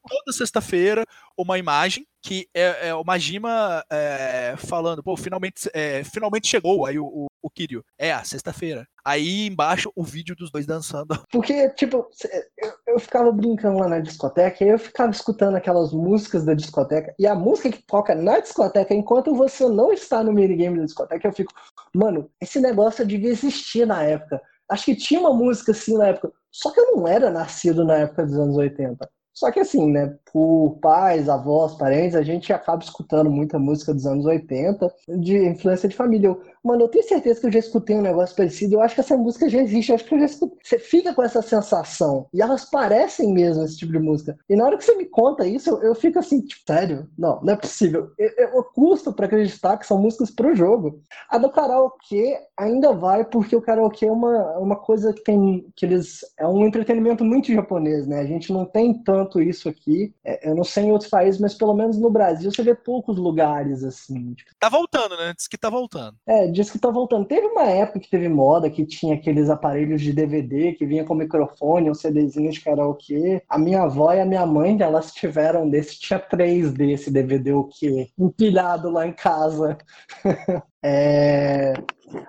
[0.08, 1.04] toda sexta-feira
[1.36, 6.98] uma imagem que é, é o Majima é, falando, pô, finalmente, é, finalmente chegou aí
[6.98, 7.84] o, o, o Kiryu.
[7.98, 8.86] É, a sexta-feira.
[9.04, 11.20] Aí embaixo o vídeo dos dois dançando.
[11.30, 12.08] Porque, tipo,
[12.58, 17.14] eu, eu ficava brincando lá na discoteca e eu ficava escutando aquelas músicas da discoteca.
[17.18, 21.28] E a música que toca na discoteca, enquanto você não está no minigame da discoteca,
[21.28, 21.52] eu fico,
[21.94, 24.40] mano, esse negócio devia existir na época.
[24.68, 26.32] Acho que tinha uma música assim na época.
[26.50, 29.08] Só que eu não era nascido na época dos anos 80.
[29.38, 34.04] Só que assim, né, por pais, avós, parentes, a gente acaba escutando muita música dos
[34.04, 36.36] anos 80, de influência de família.
[36.64, 39.16] Mano, eu tenho certeza que eu já escutei um negócio parecido, eu acho que essa
[39.16, 40.58] música já existe, eu acho que eu já escutei.
[40.62, 44.36] Você fica com essa sensação, e elas parecem mesmo esse tipo de música.
[44.48, 47.08] E na hora que você me conta isso, eu, eu fico assim, tipo, sério?
[47.16, 48.10] Não, não é possível.
[48.18, 51.00] Eu, eu custo para acreditar que são músicas pro jogo.
[51.28, 55.86] A do karaokê ainda vai, porque o karaokê é uma, uma coisa que tem, que
[55.86, 58.20] eles, é um entretenimento muito japonês, né?
[58.20, 60.14] A gente não tem tanto tanto isso aqui.
[60.24, 63.16] É, eu não sei em outros países, mas pelo menos no Brasil você vê poucos
[63.18, 64.34] lugares assim.
[64.34, 64.50] Tipo...
[64.58, 65.32] Tá voltando, né?
[65.36, 66.16] Diz que tá voltando.
[66.26, 67.26] É, diz que tá voltando.
[67.26, 71.14] Teve uma época que teve moda que tinha aqueles aparelhos de DVD que vinha com
[71.14, 73.42] microfone, um CDzinho de karaokê.
[73.48, 77.64] A minha avó e a minha mãe, elas tiveram desse, tinha três desse DVD o
[77.64, 78.08] quê?
[78.18, 79.78] Empilhado lá em casa.
[80.80, 81.74] É...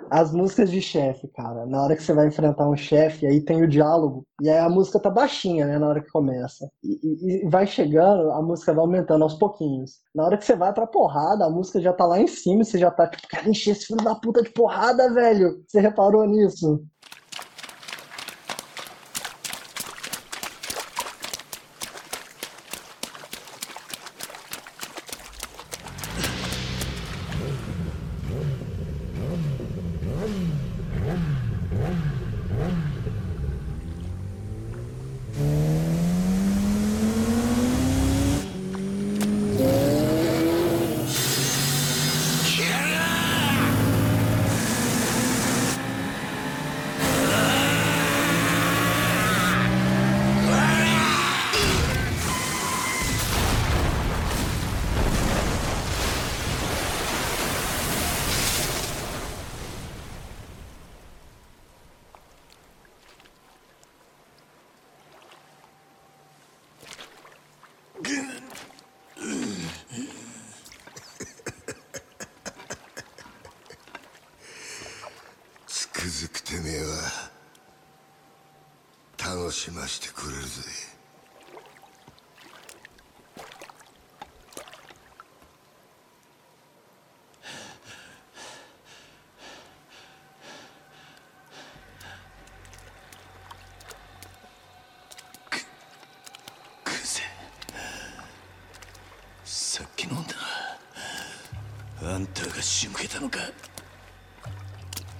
[0.09, 1.65] As músicas de chefe, cara.
[1.65, 4.25] Na hora que você vai enfrentar um chefe, aí tem o diálogo.
[4.41, 5.77] E aí a música tá baixinha, né?
[5.77, 6.69] Na hora que começa.
[6.83, 9.99] E, e, e, vai chegando, a música vai aumentando aos pouquinhos.
[10.13, 12.77] Na hora que você vai pra porrada, a música já tá lá em cima você
[12.77, 15.63] já tá tipo, quero encher esse filho da puta de porrada, velho.
[15.67, 16.83] Você reparou nisso?
[79.59, 80.49] しましてくれるぜ。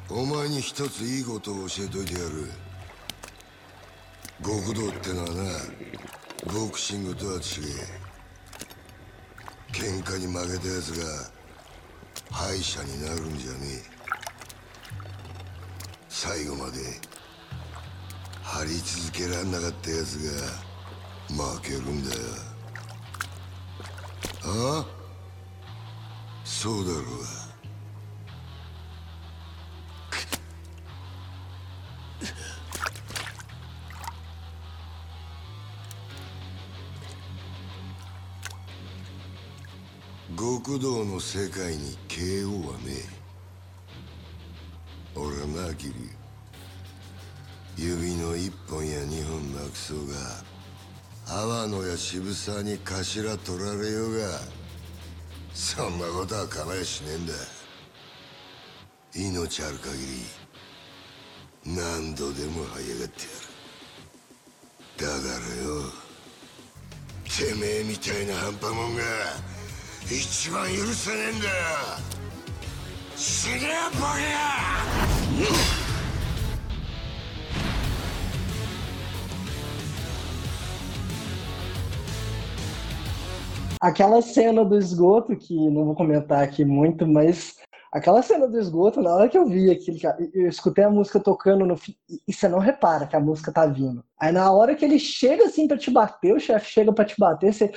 [0.09, 2.68] お前に一ついいことを教えといてやる。
[4.49, 5.43] 極道ってのはな
[6.51, 7.39] ボクシングとは違え
[9.71, 11.05] 喧嘩に負けた奴が
[12.31, 13.83] 敗者になるんじゃねえ。
[16.09, 16.79] 最後まで
[18.41, 20.31] 張り続けらんなかった奴が
[21.53, 22.21] 負けるんだよ。
[24.45, 24.85] ああ？
[26.43, 27.38] そうだろうが。
[41.19, 43.03] の世界に KO はね
[45.67, 45.93] なキリ
[47.75, 50.15] 指の一本や二本なくそうが
[51.27, 54.39] 阿波野や渋沢に頭取られようが
[55.53, 57.33] そんなことは構えしねえんだ。
[59.13, 59.97] 命ある限
[61.65, 63.25] り何度でも這い上がって
[65.01, 65.19] やる。
[65.21, 65.83] だからよ
[67.25, 69.48] てめえみたいな半端もんが
[70.08, 71.54] 一番許せねえんだよ
[73.16, 75.84] 死ねやボケや
[83.80, 87.56] Aquela cena do esgoto, que não vou comentar aqui muito, mas
[87.91, 89.97] aquela cena do esgoto, na hora que eu vi aquilo,
[90.33, 91.95] eu escutei a música tocando no fim,
[92.27, 94.03] e você não repara que a música tá vindo.
[94.19, 97.15] Aí na hora que ele chega assim pra te bater, o chefe chega pra te
[97.17, 97.71] bater, você.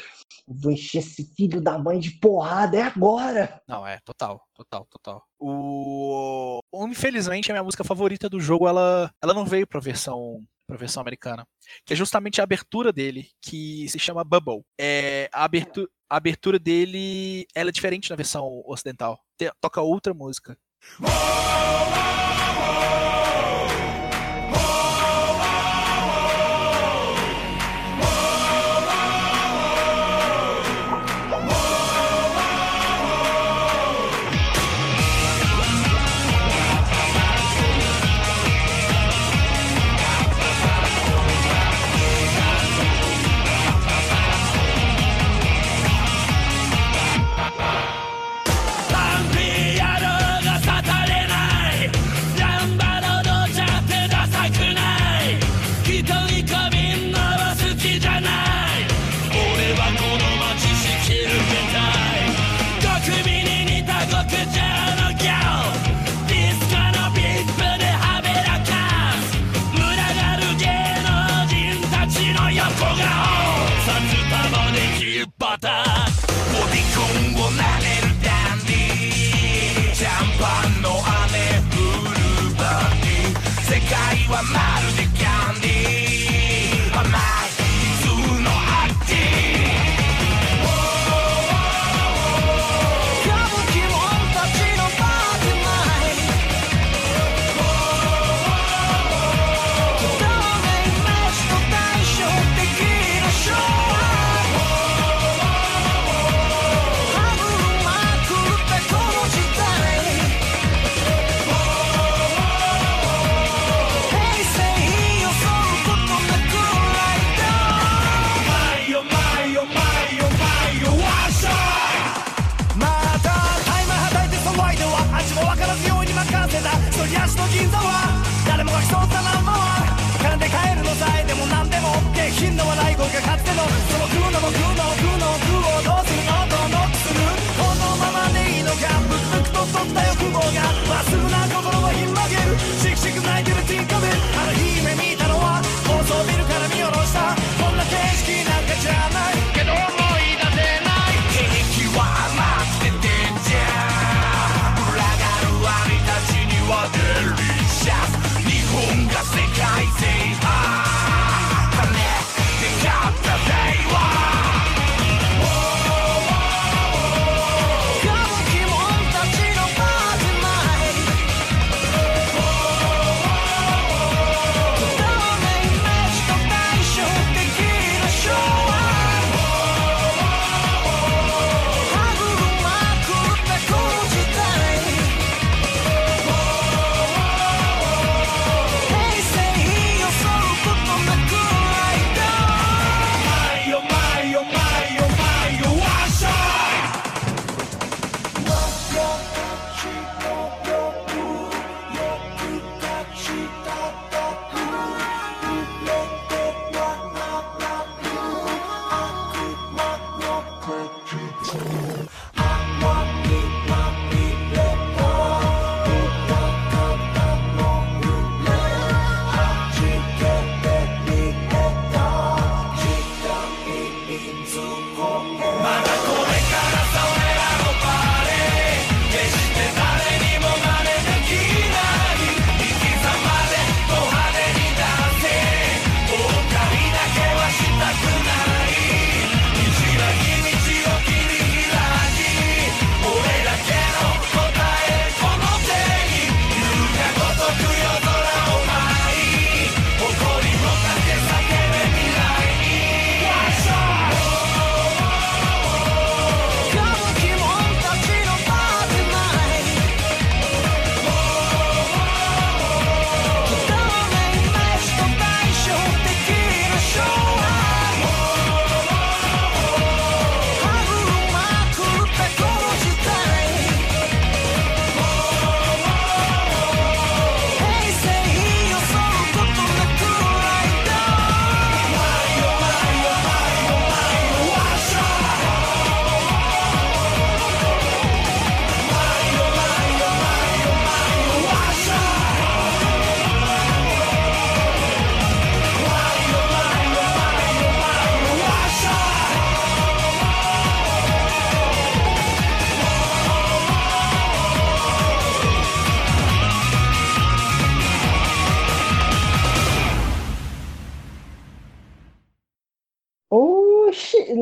[0.47, 3.63] Vou encher esse filho da mãe de porrada, é agora!
[3.67, 5.23] Não, é, total, total, total.
[5.39, 6.59] O...
[6.75, 10.87] Infelizmente, a minha música favorita do jogo, ela, ela não veio pra versão para a
[10.87, 11.47] versão americana,
[11.85, 14.65] que é justamente a abertura dele, que se chama Bubble.
[14.79, 19.21] É, a, abertura, a abertura dele ela é diferente na versão ocidental.
[19.61, 20.57] Toca outra música.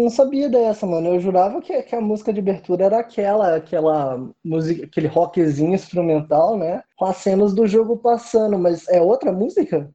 [0.01, 1.09] Não sabia dessa, mano.
[1.09, 6.57] Eu jurava que, que a música de abertura era aquela, aquela música, aquele rockzinho instrumental,
[6.57, 6.83] né?
[6.97, 9.91] Com as cenas do jogo passando, mas é outra música?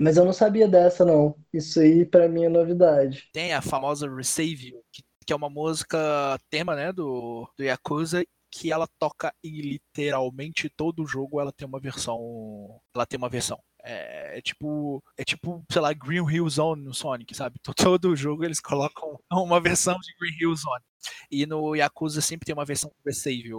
[0.00, 1.36] Mas eu não sabia dessa, não.
[1.52, 3.28] Isso aí para mim é novidade.
[3.34, 8.72] Tem a famosa Resave que, que é uma música tema, né, do, do Yakuza, que
[8.72, 12.80] ela toca em literalmente todo jogo, ela tem uma versão.
[12.94, 13.58] Ela tem uma versão.
[13.84, 17.58] É, é, tipo, é tipo, sei lá, Green Hill Zone no Sonic, sabe?
[17.76, 20.82] Todo jogo eles colocam uma versão de Green Hill Zone.
[21.30, 23.50] E no Yakuza sempre tem uma versão Resave.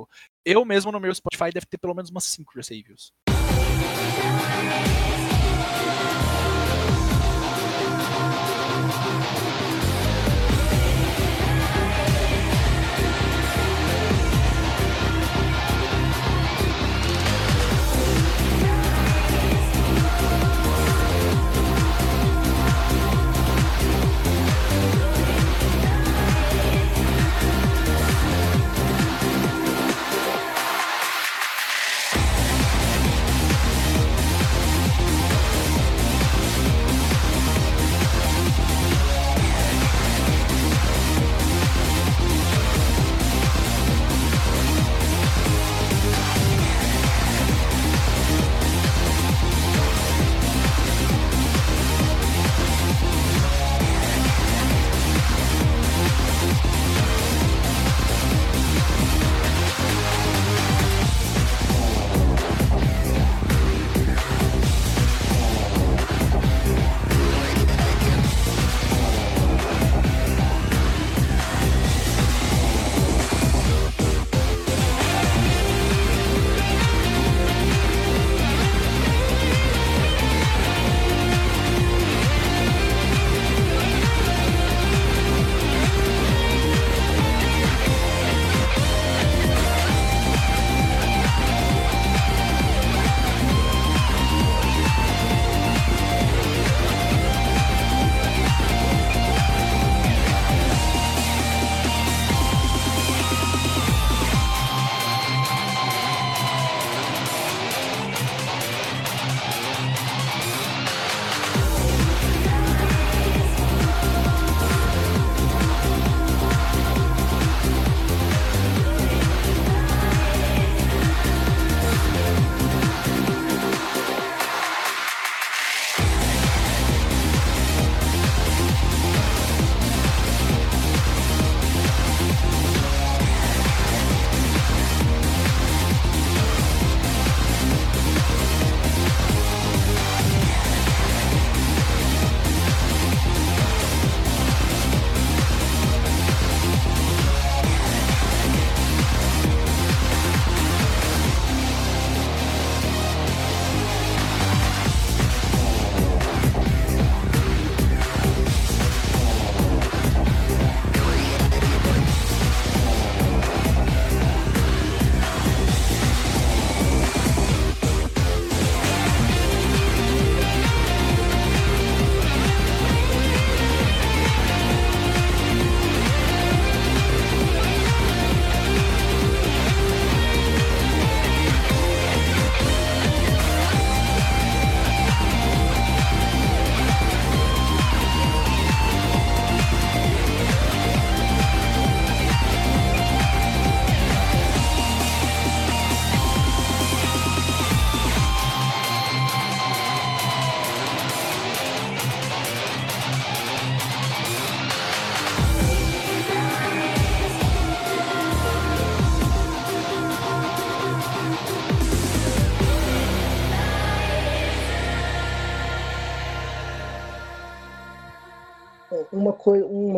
[0.43, 3.13] Eu mesmo no meu Spotify deve ter pelo menos umas 5 Resaves.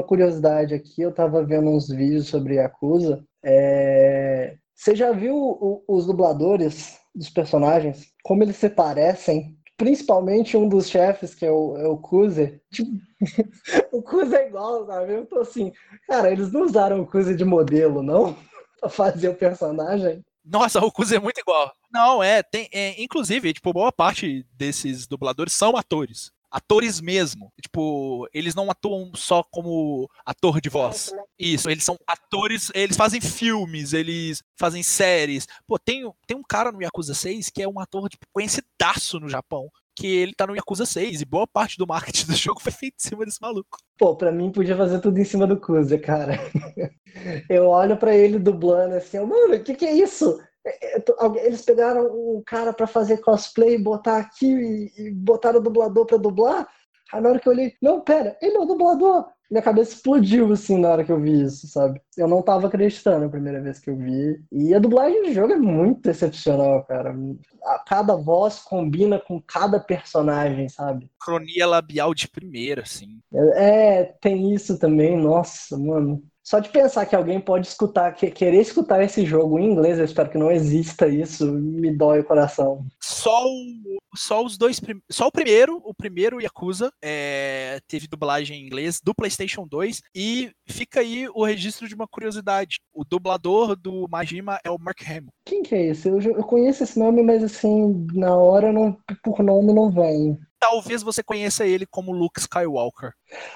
[0.04, 3.24] Curiosidade aqui, eu tava vendo uns vídeos sobre Yakuza.
[3.44, 4.58] É...
[4.76, 8.08] Você já viu o, os dubladores dos personagens?
[8.24, 9.58] Como eles se parecem?
[9.78, 12.62] Principalmente um dos chefes, que é o, é o Kuze.
[12.72, 12.92] Tipo,
[13.92, 15.14] o Kuze é igual, sabe?
[15.14, 15.72] Eu tô assim,
[16.08, 18.36] cara, eles não usaram o Kuze de modelo, não?
[18.80, 20.22] pra fazer o personagem?
[20.44, 21.72] Nossa, o Kuze é muito igual.
[21.92, 27.52] Não, é, tem, é, inclusive, tipo, boa parte desses dubladores são atores atores mesmo.
[27.60, 31.12] Tipo, eles não atuam só como ator de voz.
[31.38, 35.48] Isso, eles são atores, eles fazem filmes, eles fazem séries.
[35.66, 39.28] Pô, tem, tem um cara no Yakuza 6 que é um ator tipo, conhecidaço no
[39.28, 39.68] Japão.
[39.96, 42.96] Que ele tá no Yakuza 6 e boa parte do marketing do jogo foi feito
[43.00, 43.78] em cima desse maluco.
[43.98, 46.34] Pô, pra mim podia fazer tudo em cima do Kuza, cara.
[47.48, 50.40] Eu olho para ele dublando assim, mano, o que, que é isso?
[50.66, 51.04] É, é,
[51.46, 56.18] eles pegaram um cara para fazer cosplay, botar aqui e, e botaram o dublador para
[56.18, 56.68] dublar.
[57.12, 59.28] Aí na hora que eu olhei, não, pera, ele é o dublador.
[59.52, 62.02] Minha cabeça explodiu assim na hora que eu vi isso, sabe?
[62.18, 64.44] Eu não tava acreditando a primeira vez que eu vi.
[64.52, 67.16] E a dublagem do jogo é muito excepcional, cara.
[67.64, 71.08] A cada voz combina com cada personagem, sabe?
[71.24, 73.20] Cronia labial de primeira, assim.
[73.32, 76.24] É, é tem isso também, nossa, mano.
[76.44, 80.04] Só de pensar que alguém pode escutar, que, querer escutar esse jogo em inglês, eu
[80.04, 82.86] espero que não exista isso, me dói o coração.
[83.02, 88.66] Só, o, só os dois, só o primeiro, o primeiro Yakuza, é, teve dublagem em
[88.66, 92.80] inglês do PlayStation 2 e fica aí o registro de uma curiosidade.
[92.94, 95.32] O dublador do Majima é o Mark Hamill.
[95.46, 96.10] Quem que é esse?
[96.10, 101.04] Eu, eu conheço esse nome, mas assim, na hora não, por nome não vem talvez
[101.04, 103.12] você conheça ele como Luke Skywalker.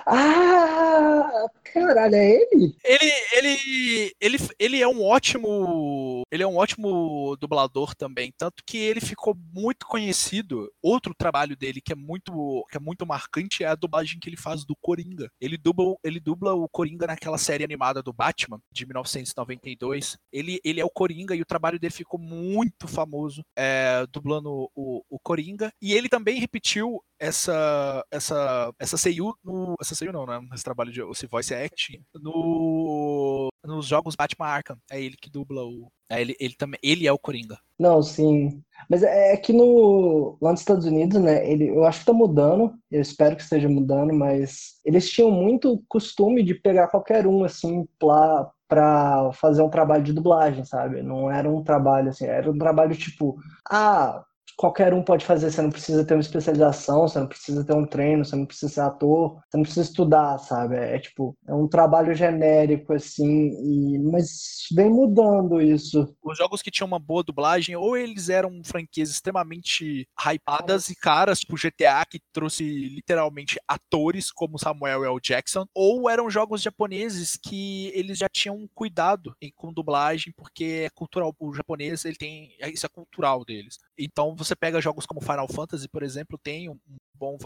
[0.05, 2.75] Ah, caralho, é ele?
[2.83, 8.77] Ele, ele, ele, ele é um ótimo, ele é um ótimo dublador também, tanto que
[8.77, 10.71] ele ficou muito conhecido.
[10.81, 14.37] Outro trabalho dele que é muito, que é muito marcante é a dublagem que ele
[14.37, 15.29] faz do Coringa.
[15.39, 20.17] Ele dubla, ele dubla o Coringa naquela série animada do Batman de 1992.
[20.31, 25.03] Ele, ele é o Coringa e o trabalho dele ficou muito famoso, é, dublando o,
[25.09, 25.71] o Coringa.
[25.81, 30.39] E ele também repetiu essa essa essa Seiyu no essa Seiyu não, né?
[30.53, 34.77] Esse trabalho de esse voice acting no nos jogos Batman Arkham.
[34.89, 37.57] É ele que dubla o é, ele, ele também ele é o Coringa.
[37.77, 38.63] Não, sim.
[38.89, 42.13] Mas é, é que no lá nos Estados Unidos, né, ele eu acho que tá
[42.13, 47.43] mudando, eu espero que esteja mudando, mas eles tinham muito costume de pegar qualquer um
[47.43, 51.01] assim pra para fazer um trabalho de dublagem, sabe?
[51.01, 53.37] Não era um trabalho assim, era um trabalho tipo,
[53.69, 54.23] ah,
[54.57, 57.85] qualquer um pode fazer, você não precisa ter uma especialização, você não precisa ter um
[57.85, 60.75] treino, você não precisa ser ator, você não precisa estudar, sabe?
[60.75, 63.99] É, é tipo, é um trabalho genérico, assim, e...
[63.99, 66.11] mas vem mudando isso.
[66.23, 71.39] Os jogos que tinham uma boa dublagem, ou eles eram franquias extremamente hypadas e caras,
[71.39, 75.19] tipo GTA, que trouxe literalmente atores como Samuel L.
[75.21, 81.31] Jackson, ou eram jogos japoneses que eles já tinham cuidado com dublagem, porque é cultural,
[81.39, 83.77] o japonês, ele tem, isso é cultural deles.
[83.97, 86.79] Então você pega jogos como Final Fantasy, por exemplo, tem um
[87.13, 87.37] bom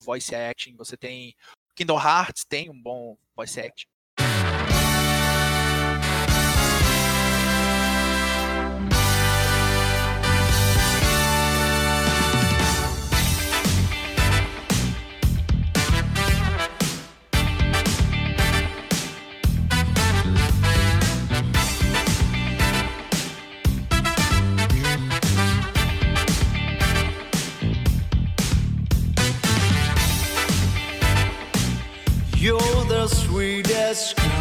[0.00, 1.34] voice acting, você tem
[1.74, 3.86] Kingdom Hearts tem um bom voice acting.
[32.42, 34.31] You're the sweetest.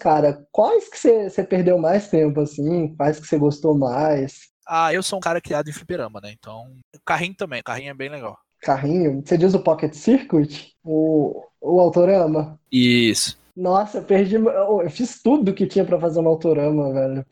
[0.00, 2.94] Cara, quais que você perdeu mais tempo, assim?
[2.96, 4.48] Quais que você gostou mais?
[4.66, 6.32] Ah, eu sou um cara criado em fliperama, né?
[6.32, 8.36] Então, carrinho também, carrinho é bem legal.
[8.62, 9.22] Carrinho?
[9.24, 10.74] Você diz o Pocket Circuit?
[10.84, 12.58] O, o Autorama?
[12.72, 13.38] Isso.
[13.56, 14.36] Nossa, eu perdi.
[14.36, 17.26] Eu fiz tudo que tinha para fazer no Autorama, velho.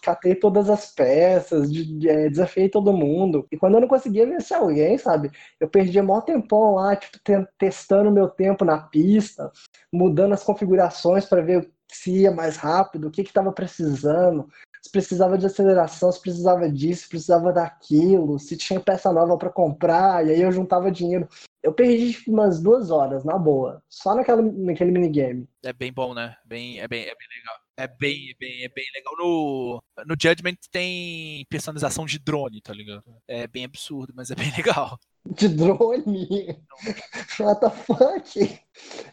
[0.00, 1.68] Catei todas as peças,
[2.06, 3.46] é, desafiei todo mundo.
[3.50, 5.30] E quando eu não conseguia vencer alguém, sabe?
[5.60, 7.18] Eu perdia maior tempão lá, tipo,
[7.58, 9.50] testando meu tempo na pista,
[9.92, 14.48] mudando as configurações para ver se ia mais rápido, o que estava precisando
[14.86, 19.50] se precisava de aceleração, se precisava disso, se precisava daquilo, se tinha peça nova para
[19.50, 21.28] comprar, e aí eu juntava dinheiro.
[21.60, 25.48] Eu perdi tipo, umas duas horas, na boa, só naquela, naquele minigame.
[25.64, 26.36] É bem bom, né?
[26.44, 27.65] Bem, é, bem, é bem legal.
[27.78, 29.14] É bem, bem, é bem legal.
[29.18, 33.04] No, no Judgment tem personalização de drone, tá ligado?
[33.28, 34.98] É bem absurdo, mas é bem legal.
[35.26, 36.56] De drone?
[37.38, 38.60] What the fuck?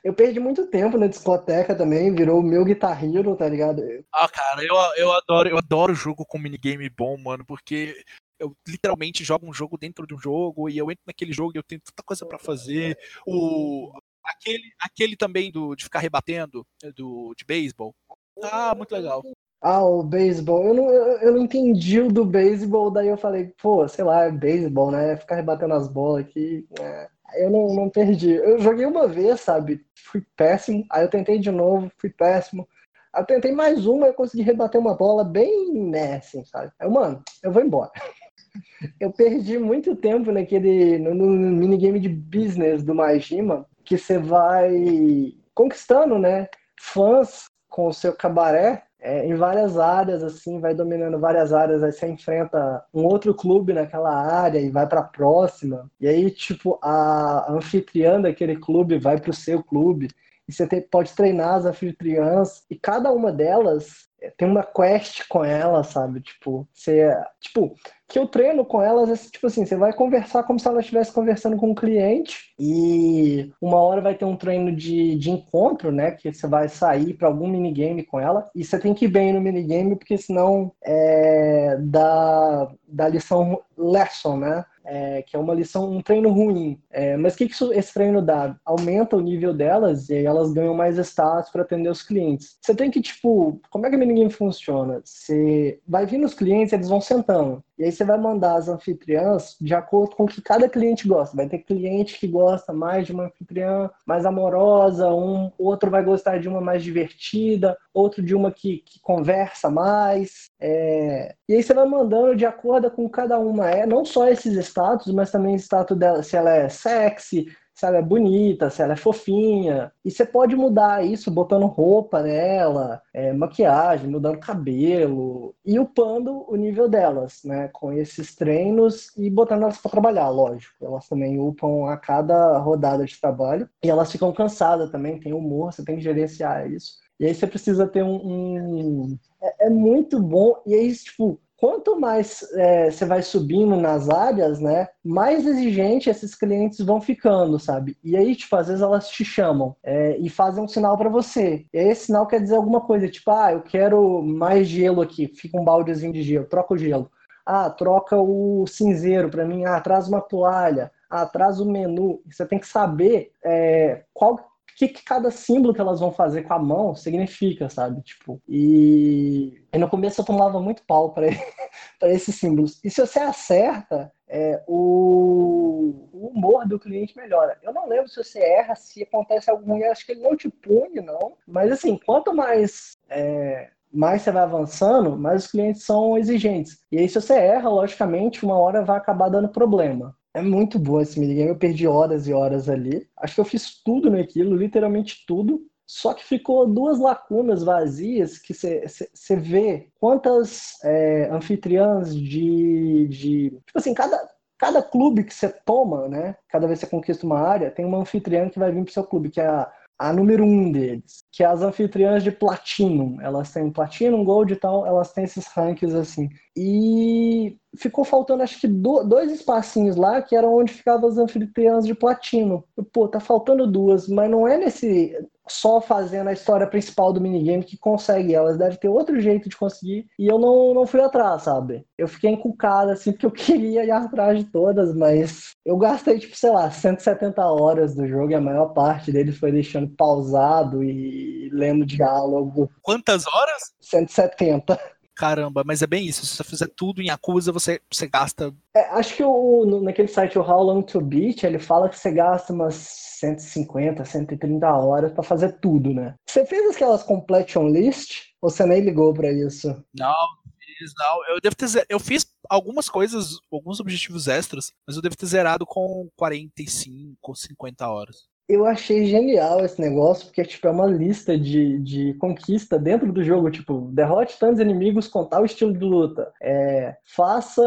[0.02, 3.82] Eu perdi muito tempo na discoteca também, virou o meu Guitar Hero, tá ligado?
[4.14, 8.02] Ah, cara, eu, eu adoro, eu adoro jogo com minigame bom, mano, porque
[8.40, 11.58] eu literalmente jogo um jogo dentro de um jogo e eu entro naquele jogo e
[11.58, 12.98] eu tenho tanta coisa para fazer.
[13.26, 13.92] O
[14.24, 17.94] aquele, aquele também do de ficar rebatendo do de beisebol.
[18.42, 19.22] Ah, muito legal.
[19.62, 20.66] Ah, o beisebol.
[20.66, 24.32] Eu não, eu, não entendi o do beisebol, daí eu falei, pô, sei lá, é
[24.32, 25.16] beisebol, né?
[25.16, 26.68] Ficar rebatendo as bolas aqui.
[26.80, 27.08] É.
[27.36, 28.32] Eu não, não perdi.
[28.32, 29.86] Eu joguei uma vez, sabe?
[29.96, 30.86] Fui péssimo.
[30.92, 32.68] Aí eu tentei de novo, fui péssimo.
[33.14, 36.72] Aí eu tentei mais uma, eu consegui rebater uma bola bem né, assim, sabe?
[36.80, 37.92] Aí, mano, eu vou embora.
[39.00, 45.34] Eu perdi muito tempo naquele no, no minigame de business do Majima, que você vai
[45.56, 46.48] conquistando, né?
[46.80, 51.92] Fãs com o seu cabaré é, em várias áreas, assim, vai dominando várias áreas, aí
[51.92, 55.90] você enfrenta um outro clube naquela área e vai para a próxima.
[56.00, 60.08] E aí, tipo, a anfitriã daquele clube vai para o seu clube.
[60.48, 64.08] E você tem, pode treinar as anfitriãs, e cada uma delas
[64.38, 66.22] tem uma quest com ela, sabe?
[66.22, 67.76] Tipo, você, tipo,
[68.08, 71.12] que eu treino com elas é tipo assim, você vai conversar como se ela estivesse
[71.12, 76.12] conversando com um cliente e uma hora vai ter um treino de, de encontro, né?
[76.12, 79.34] Que você vai sair para algum minigame com ela e você tem que ir bem
[79.34, 84.66] no minigame porque senão é, dá, dá lição lesson, né?
[84.86, 86.80] É, que é uma lição, um treino ruim.
[86.92, 88.56] É, mas o que, que isso, esse treino dá?
[88.66, 92.58] Aumenta o nível delas e aí elas ganham mais status para atender os clientes.
[92.62, 95.02] Você tem que, tipo, como é que a minigame funciona?
[95.04, 97.64] Você vai vir nos clientes, eles vão sentando.
[97.84, 101.36] E aí você vai mandar as anfitriãs de acordo com o que cada cliente gosta.
[101.36, 106.40] Vai ter cliente que gosta mais de uma anfitriã mais amorosa, um outro vai gostar
[106.40, 110.50] de uma mais divertida, outro de uma que, que conversa mais.
[110.62, 111.36] É...
[111.50, 115.14] E aí você vai mandando de acordo com cada uma é, não só esses status,
[115.14, 118.94] mas também o status dela, se ela é sexy, se ela é bonita, se ela
[118.94, 119.92] é fofinha.
[120.06, 126.56] E você pode mudar isso botando roupa nela, é, maquiagem, mudando cabelo e upando o
[126.56, 127.70] nível delas, né?
[127.70, 130.86] Com esses treinos e botando elas para trabalhar, lógico.
[130.86, 135.74] Elas também upam a cada rodada de trabalho e elas ficam cansadas também, tem humor,
[135.74, 137.04] você tem que gerenciar isso.
[137.20, 138.16] E aí você precisa ter um.
[138.16, 139.18] um...
[139.42, 140.62] É, é, muito bom.
[140.66, 146.36] E aí, tipo, quanto mais é, você vai subindo nas áreas, né, mais exigente esses
[146.36, 147.98] clientes vão ficando, sabe?
[148.04, 151.66] E aí, tipo, às vezes elas te chamam é, e fazem um sinal para você.
[151.74, 155.26] E aí esse sinal quer dizer alguma coisa, tipo, ah, eu quero mais gelo aqui,
[155.26, 157.10] fica um baldezinho de gelo, troca o gelo.
[157.46, 162.22] Ah, troca o cinzeiro para mim, ah, traz uma toalha, ah, traz o menu.
[162.30, 164.38] Você tem que saber é, qual
[164.74, 168.02] o que, que, cada símbolo que elas vão fazer com a mão significa, sabe?
[168.02, 171.28] Tipo, e, e no começo eu tomava muito pau para
[172.04, 172.80] esses símbolos.
[172.84, 177.58] E se você acerta, é, o, o, humor do cliente melhora.
[177.62, 180.50] Eu não lembro se você erra, se acontece algum erro, acho que ele não te
[180.50, 181.38] pune, não.
[181.48, 186.84] Mas assim, quanto mais é, mais você vai avançando, mais os clientes são exigentes.
[186.92, 190.18] E aí, se você erra, logicamente, uma hora vai acabar dando problema.
[190.34, 191.50] É muito bom esse minigame.
[191.50, 193.08] Eu perdi horas e horas ali.
[193.18, 195.62] Acho que eu fiz tudo naquilo, literalmente tudo.
[195.86, 203.50] Só que ficou duas lacunas vazias que você vê quantas é, anfitriãs de, de.
[203.66, 206.36] Tipo assim, cada, cada clube que você toma, né?
[206.48, 209.04] Cada vez que você conquista uma área, tem uma anfitriã que vai vir pro seu
[209.04, 213.22] clube, que é a, a número um deles, que é as anfitriãs de Platinum.
[213.22, 216.30] Elas têm Platinum, Gold e tal, elas têm esses rankings assim.
[216.56, 221.86] E ficou faltando acho que do, dois espacinhos lá, que eram onde ficavam as anfitriãs
[221.86, 222.64] de platino.
[222.92, 225.16] Pô, tá faltando duas, mas não é nesse
[225.48, 228.34] só fazendo a história principal do minigame que consegue.
[228.34, 230.08] Elas devem ter outro jeito de conseguir.
[230.18, 231.86] E eu não, não fui atrás, sabe?
[231.98, 236.38] Eu fiquei encucado, assim, porque eu queria ir atrás de todas, mas eu gastei, tipo,
[236.38, 241.50] sei lá, 170 horas do jogo e a maior parte dele foi deixando pausado e
[241.52, 242.70] lendo diálogo.
[242.82, 243.74] Quantas horas?
[243.82, 244.80] 170.
[245.16, 246.26] Caramba, mas é bem isso.
[246.26, 248.54] Se você fizer tudo em Acusa, você, você gasta.
[248.76, 251.98] É, acho que o, no, naquele site, o How Long to Beat, ele fala que
[251.98, 256.16] você gasta umas 150, 130 horas para fazer tudo, né?
[256.28, 259.68] Você fez aquelas completion list ou você nem ligou para isso?
[259.94, 260.16] Não,
[260.60, 261.34] fiz, não.
[261.34, 265.66] Eu devo ter eu fiz algumas coisas, alguns objetivos extras, mas eu devo ter zerado
[265.66, 268.33] com 45, 50 horas.
[268.48, 273.24] Eu achei genial esse negócio, porque tipo, é uma lista de, de conquista dentro do
[273.24, 273.50] jogo.
[273.50, 276.32] Tipo, derrote tantos inimigos com tal estilo de luta.
[276.42, 277.64] É, faça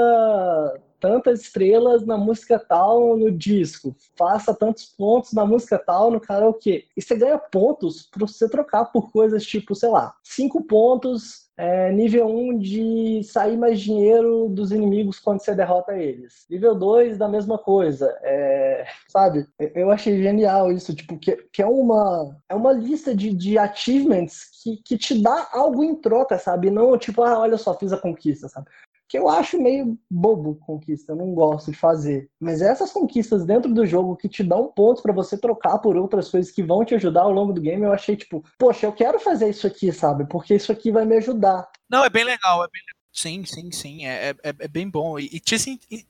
[1.00, 6.86] tantas estrelas na música tal no disco, faça tantos pontos na música tal no karaokê.
[6.96, 11.90] E você ganha pontos para você trocar por coisas tipo, sei lá, cinco pontos é,
[11.90, 16.44] nível 1 de sair mais dinheiro dos inimigos quando você derrota eles.
[16.50, 18.14] Nível 2 da mesma coisa.
[18.22, 19.46] É, sabe?
[19.74, 24.50] Eu achei genial isso, tipo, que, que é uma é uma lista de, de achievements
[24.62, 26.70] que, que te dá algo em troca, sabe?
[26.70, 28.66] Não tipo, ah, olha só, fiz a conquista, sabe?
[29.08, 32.28] Que eu acho meio bobo conquista, eu não gosto de fazer.
[32.40, 36.28] Mas essas conquistas dentro do jogo que te dão pontos para você trocar por outras
[36.28, 39.18] coisas que vão te ajudar ao longo do game, eu achei tipo, poxa, eu quero
[39.18, 40.26] fazer isso aqui, sabe?
[40.28, 41.68] Porque isso aqui vai me ajudar.
[41.88, 42.82] Não, é bem legal, é bem
[43.16, 44.06] Sim, sim, sim.
[44.06, 45.18] É, é, é bem bom.
[45.18, 45.56] E te,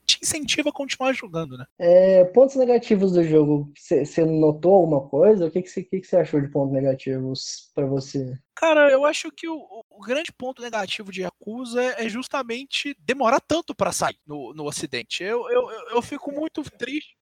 [0.05, 1.65] te, incentiva a continuar jogando, né?
[1.79, 3.71] É, pontos negativos do jogo.
[3.77, 5.45] Você notou alguma coisa?
[5.45, 8.37] O que você que que que achou de pontos negativos para você?
[8.53, 9.57] Cara, eu acho que o,
[9.89, 15.23] o, grande ponto negativo de Yakuza é justamente demorar tanto para sair no, no Ocidente.
[15.23, 17.15] Eu, eu, eu fico muito triste.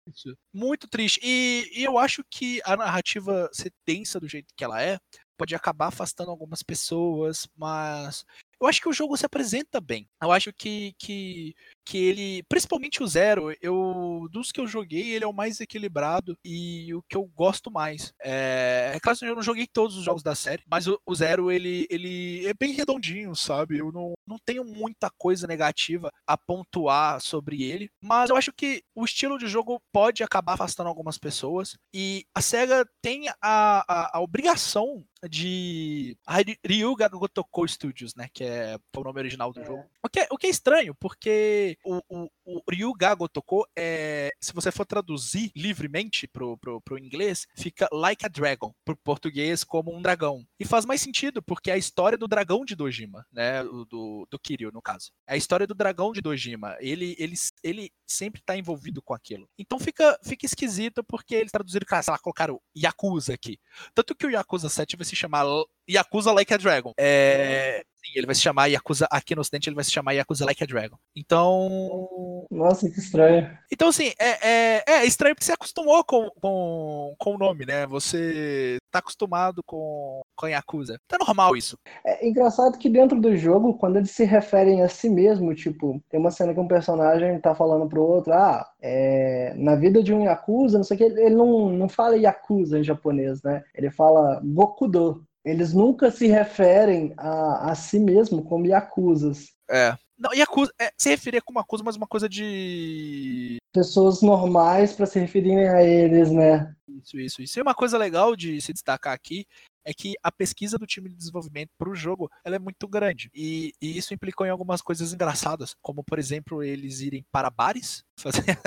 [0.52, 1.20] Muito triste.
[1.22, 4.98] E, e eu acho que a narrativa ser densa do jeito que ela é
[5.38, 8.26] pode acabar afastando algumas pessoas, mas
[8.62, 10.08] eu acho que o jogo se apresenta bem.
[10.22, 15.24] Eu acho que, que, que ele, principalmente o Zero, eu dos que eu joguei, ele
[15.24, 18.14] é o mais equilibrado e o que eu gosto mais.
[18.22, 21.16] É, é claro que eu não joguei todos os jogos da série, mas o, o,
[21.16, 23.78] Zero ele, ele é bem redondinho, sabe?
[23.78, 28.84] Eu não, não tenho muita coisa negativa a pontuar sobre ele, mas eu acho que
[28.94, 34.18] o estilo de jogo pode acabar afastando algumas pessoas e a Sega tem a, a,
[34.18, 36.18] a obrigação de
[36.66, 38.28] Ryuga Gotoku Studios, né?
[38.34, 39.66] Que é o nome original do é.
[39.66, 39.86] jogo.
[40.06, 44.54] O que, é, o que é estranho, porque o, o, o Ryuga Gotoku, é, se
[44.54, 49.92] você for traduzir livremente pro, pro, pro inglês, fica like a dragon, pro português como
[49.92, 50.46] um dragão.
[50.60, 53.64] E faz mais sentido, porque é a história do dragão de Dojima, né?
[53.64, 55.12] Do, do Kiryu, no caso.
[55.28, 56.78] É a história do dragão de Dojima.
[56.80, 57.34] Ele, ele,
[57.64, 59.50] ele sempre tá envolvido com aquilo.
[59.58, 63.58] Então fica, fica esquisito, porque eles traduziram, sei lá, colocaram Yakuza aqui.
[63.96, 65.48] Tanto que o Yakuza 7 vai se chamar
[65.90, 66.94] Yakuza Like a Dragon.
[66.96, 70.46] É, sim, ele vai se chamar Yakuza, aqui no ocidente ele vai se chamar Yakuza
[70.46, 70.98] Like a Dragon.
[71.16, 72.46] Então...
[72.52, 73.50] Nossa, que estranho.
[73.72, 77.86] Então, assim, é, é, é estranho porque você acostumou com, com, com o nome, né?
[77.88, 81.00] Você tá acostumado com, com Yakuza.
[81.08, 81.78] Tá normal isso.
[82.06, 86.20] É engraçado que dentro do jogo, quando eles se referem a si mesmo, tipo, tem
[86.20, 90.24] uma cena que um personagem tá falando pro outro, ah, é, na vida de um
[90.24, 93.64] Yakuza, não sei o que, ele não, não fala Yakuza em japonês, né?
[93.74, 95.26] Ele fala Gokudo.
[95.46, 99.54] Eles nunca se referem a, a si mesmo como Yakuzas.
[99.70, 99.96] É.
[100.18, 103.58] Não, Yakuza, é, se referir como Yakuza, mas uma coisa de.
[103.74, 106.74] Pessoas normais para se referirem a eles, né?
[106.88, 107.60] Isso, isso, isso.
[107.60, 109.46] E uma coisa legal de se destacar aqui
[109.84, 113.30] é que a pesquisa do time de desenvolvimento para o jogo ela é muito grande.
[113.34, 118.04] E, e, isso implicou em algumas coisas engraçadas, como, por exemplo, eles irem para bares,
[118.18, 118.58] fazer,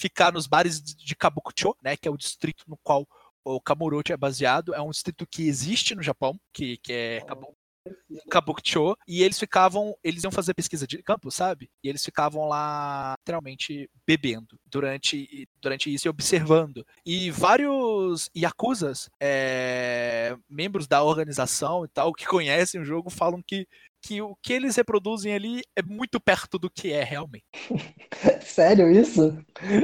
[0.00, 3.06] ficar nos bares de Kabukicho, né, que é o distrito no qual
[3.44, 7.22] o Kamurocho é baseado, é um distrito que existe no Japão, que, que é
[8.30, 11.68] Kabukicho, e eles ficavam, eles iam fazer pesquisa de campo, sabe?
[11.82, 16.86] E eles ficavam lá literalmente bebendo durante, durante isso e observando.
[17.04, 23.66] E vários yakuzas, é, membros da organização e tal, que conhecem o jogo, falam que
[24.04, 27.44] que o que eles reproduzem ali é muito perto do que é realmente.
[28.42, 29.38] Sério isso?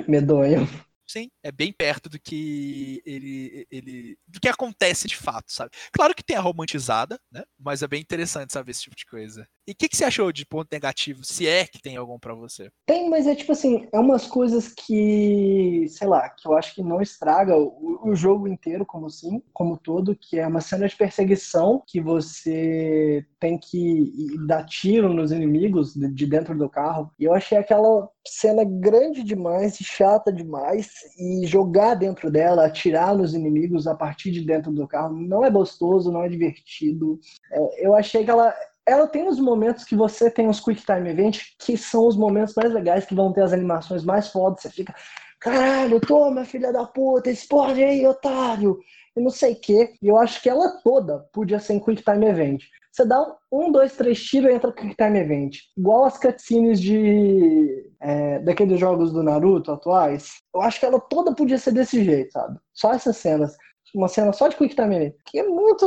[0.08, 0.68] Medonho.
[1.10, 4.18] Sim, é bem perto do que ele, ele.
[4.26, 5.70] do que acontece de fato, sabe?
[5.90, 7.42] Claro que tem a romantizada, né?
[7.58, 9.48] Mas é bem interessante saber esse tipo de coisa.
[9.68, 11.22] E o que, que você achou de ponto negativo?
[11.22, 12.70] Se é que tem algum para você?
[12.86, 16.82] Tem, mas é tipo assim, é umas coisas que, sei lá, que eu acho que
[16.82, 20.96] não estraga o, o jogo inteiro como assim, como todo, que é uma cena de
[20.96, 24.10] perseguição que você tem que
[24.46, 27.10] dar tiro nos inimigos de dentro do carro.
[27.18, 30.88] E eu achei aquela cena grande demais e chata demais
[31.18, 35.50] e jogar dentro dela, atirar nos inimigos a partir de dentro do carro não é
[35.50, 37.20] gostoso, não é divertido.
[37.52, 38.54] É, eu achei que ela
[38.88, 42.54] ela tem os momentos que você tem os Quick Time Event, que são os momentos
[42.54, 44.62] mais legais, que vão ter as animações mais fodas.
[44.62, 44.94] Você fica,
[45.38, 48.78] caralho, toma, filha da puta, explode aí, otário,
[49.14, 49.92] e não sei o quê.
[50.00, 52.62] E eu acho que ela toda podia ser em Quick Time Event.
[52.90, 55.58] Você dá um, dois, três tiros e entra Quick Time Event.
[55.76, 57.86] Igual as cutscenes de.
[58.00, 60.38] É, daqueles jogos do Naruto atuais.
[60.54, 62.58] Eu acho que ela toda podia ser desse jeito, sabe?
[62.72, 63.56] Só essas cenas.
[63.94, 65.14] Uma cena só de Quick Time Event.
[65.26, 65.86] Que é muito.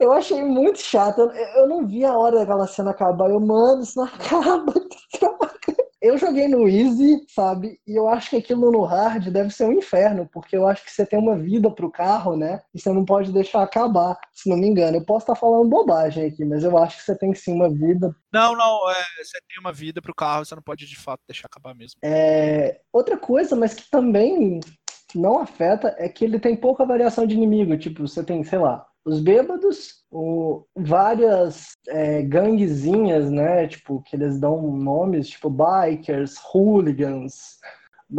[0.00, 1.20] Eu achei muito chato.
[1.20, 3.28] Eu, eu não vi a hora daquela cena acabar.
[3.28, 4.72] Eu, mano, isso não acaba.
[6.00, 7.78] Eu joguei no Easy, sabe?
[7.86, 10.90] E eu acho que aquilo no hard deve ser um inferno, porque eu acho que
[10.90, 12.62] você tem uma vida pro carro, né?
[12.74, 14.96] E você não pode deixar acabar, se não me engano.
[14.96, 18.16] Eu posso estar falando bobagem aqui, mas eu acho que você tem sim uma vida.
[18.32, 21.48] Não, não, é, você tem uma vida pro carro, você não pode de fato deixar
[21.48, 22.00] acabar mesmo.
[22.02, 24.58] É, outra coisa, mas que também
[25.14, 27.76] não afeta, é que ele tem pouca variação de inimigo.
[27.76, 33.66] Tipo, você tem, sei lá, os bêbados, o, várias é, ganguezinhas, né?
[33.66, 37.58] Tipo, que eles dão nomes, tipo bikers, hooligans,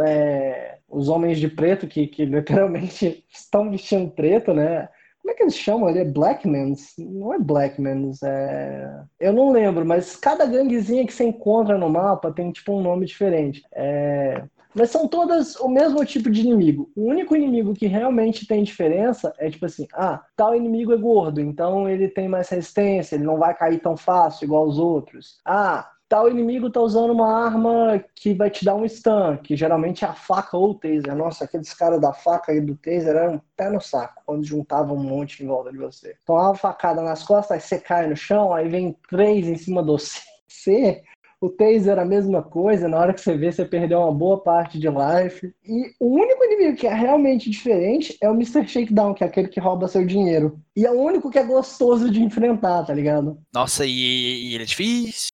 [0.00, 4.88] é, os homens de preto que, que literalmente estão vestindo preto, né?
[5.20, 6.00] Como é que eles chamam ali?
[6.00, 6.94] É Blackmans?
[6.98, 9.04] Não é Blackmans, é...
[9.20, 13.06] Eu não lembro, mas cada ganguezinha que você encontra no mapa tem tipo um nome
[13.06, 13.62] diferente.
[13.72, 14.42] É...
[14.74, 16.90] Mas são todas o mesmo tipo de inimigo.
[16.96, 21.40] O único inimigo que realmente tem diferença é tipo assim: ah, tal inimigo é gordo,
[21.40, 25.40] então ele tem mais resistência, ele não vai cair tão fácil igual os outros.
[25.44, 30.04] Ah, tal inimigo tá usando uma arma que vai te dar um stun, que geralmente
[30.04, 31.14] é a faca ou o taser.
[31.14, 34.96] Nossa, aqueles caras da faca e do taser eram um pé no saco, quando juntavam
[34.96, 36.14] um monte em volta de você.
[36.26, 39.96] Tomava facada nas costas, aí você cai no chão, aí vem três em cima do
[39.98, 41.02] você
[41.42, 44.78] o taser a mesma coisa, na hora que você vê, você perdeu uma boa parte
[44.78, 45.52] de life.
[45.66, 48.66] E o único inimigo que é realmente diferente é o Mr.
[48.66, 50.56] Shakedown, que é aquele que rouba seu dinheiro.
[50.76, 53.36] E é o único que é gostoso de enfrentar, tá ligado?
[53.52, 55.31] Nossa, e, e ele é difícil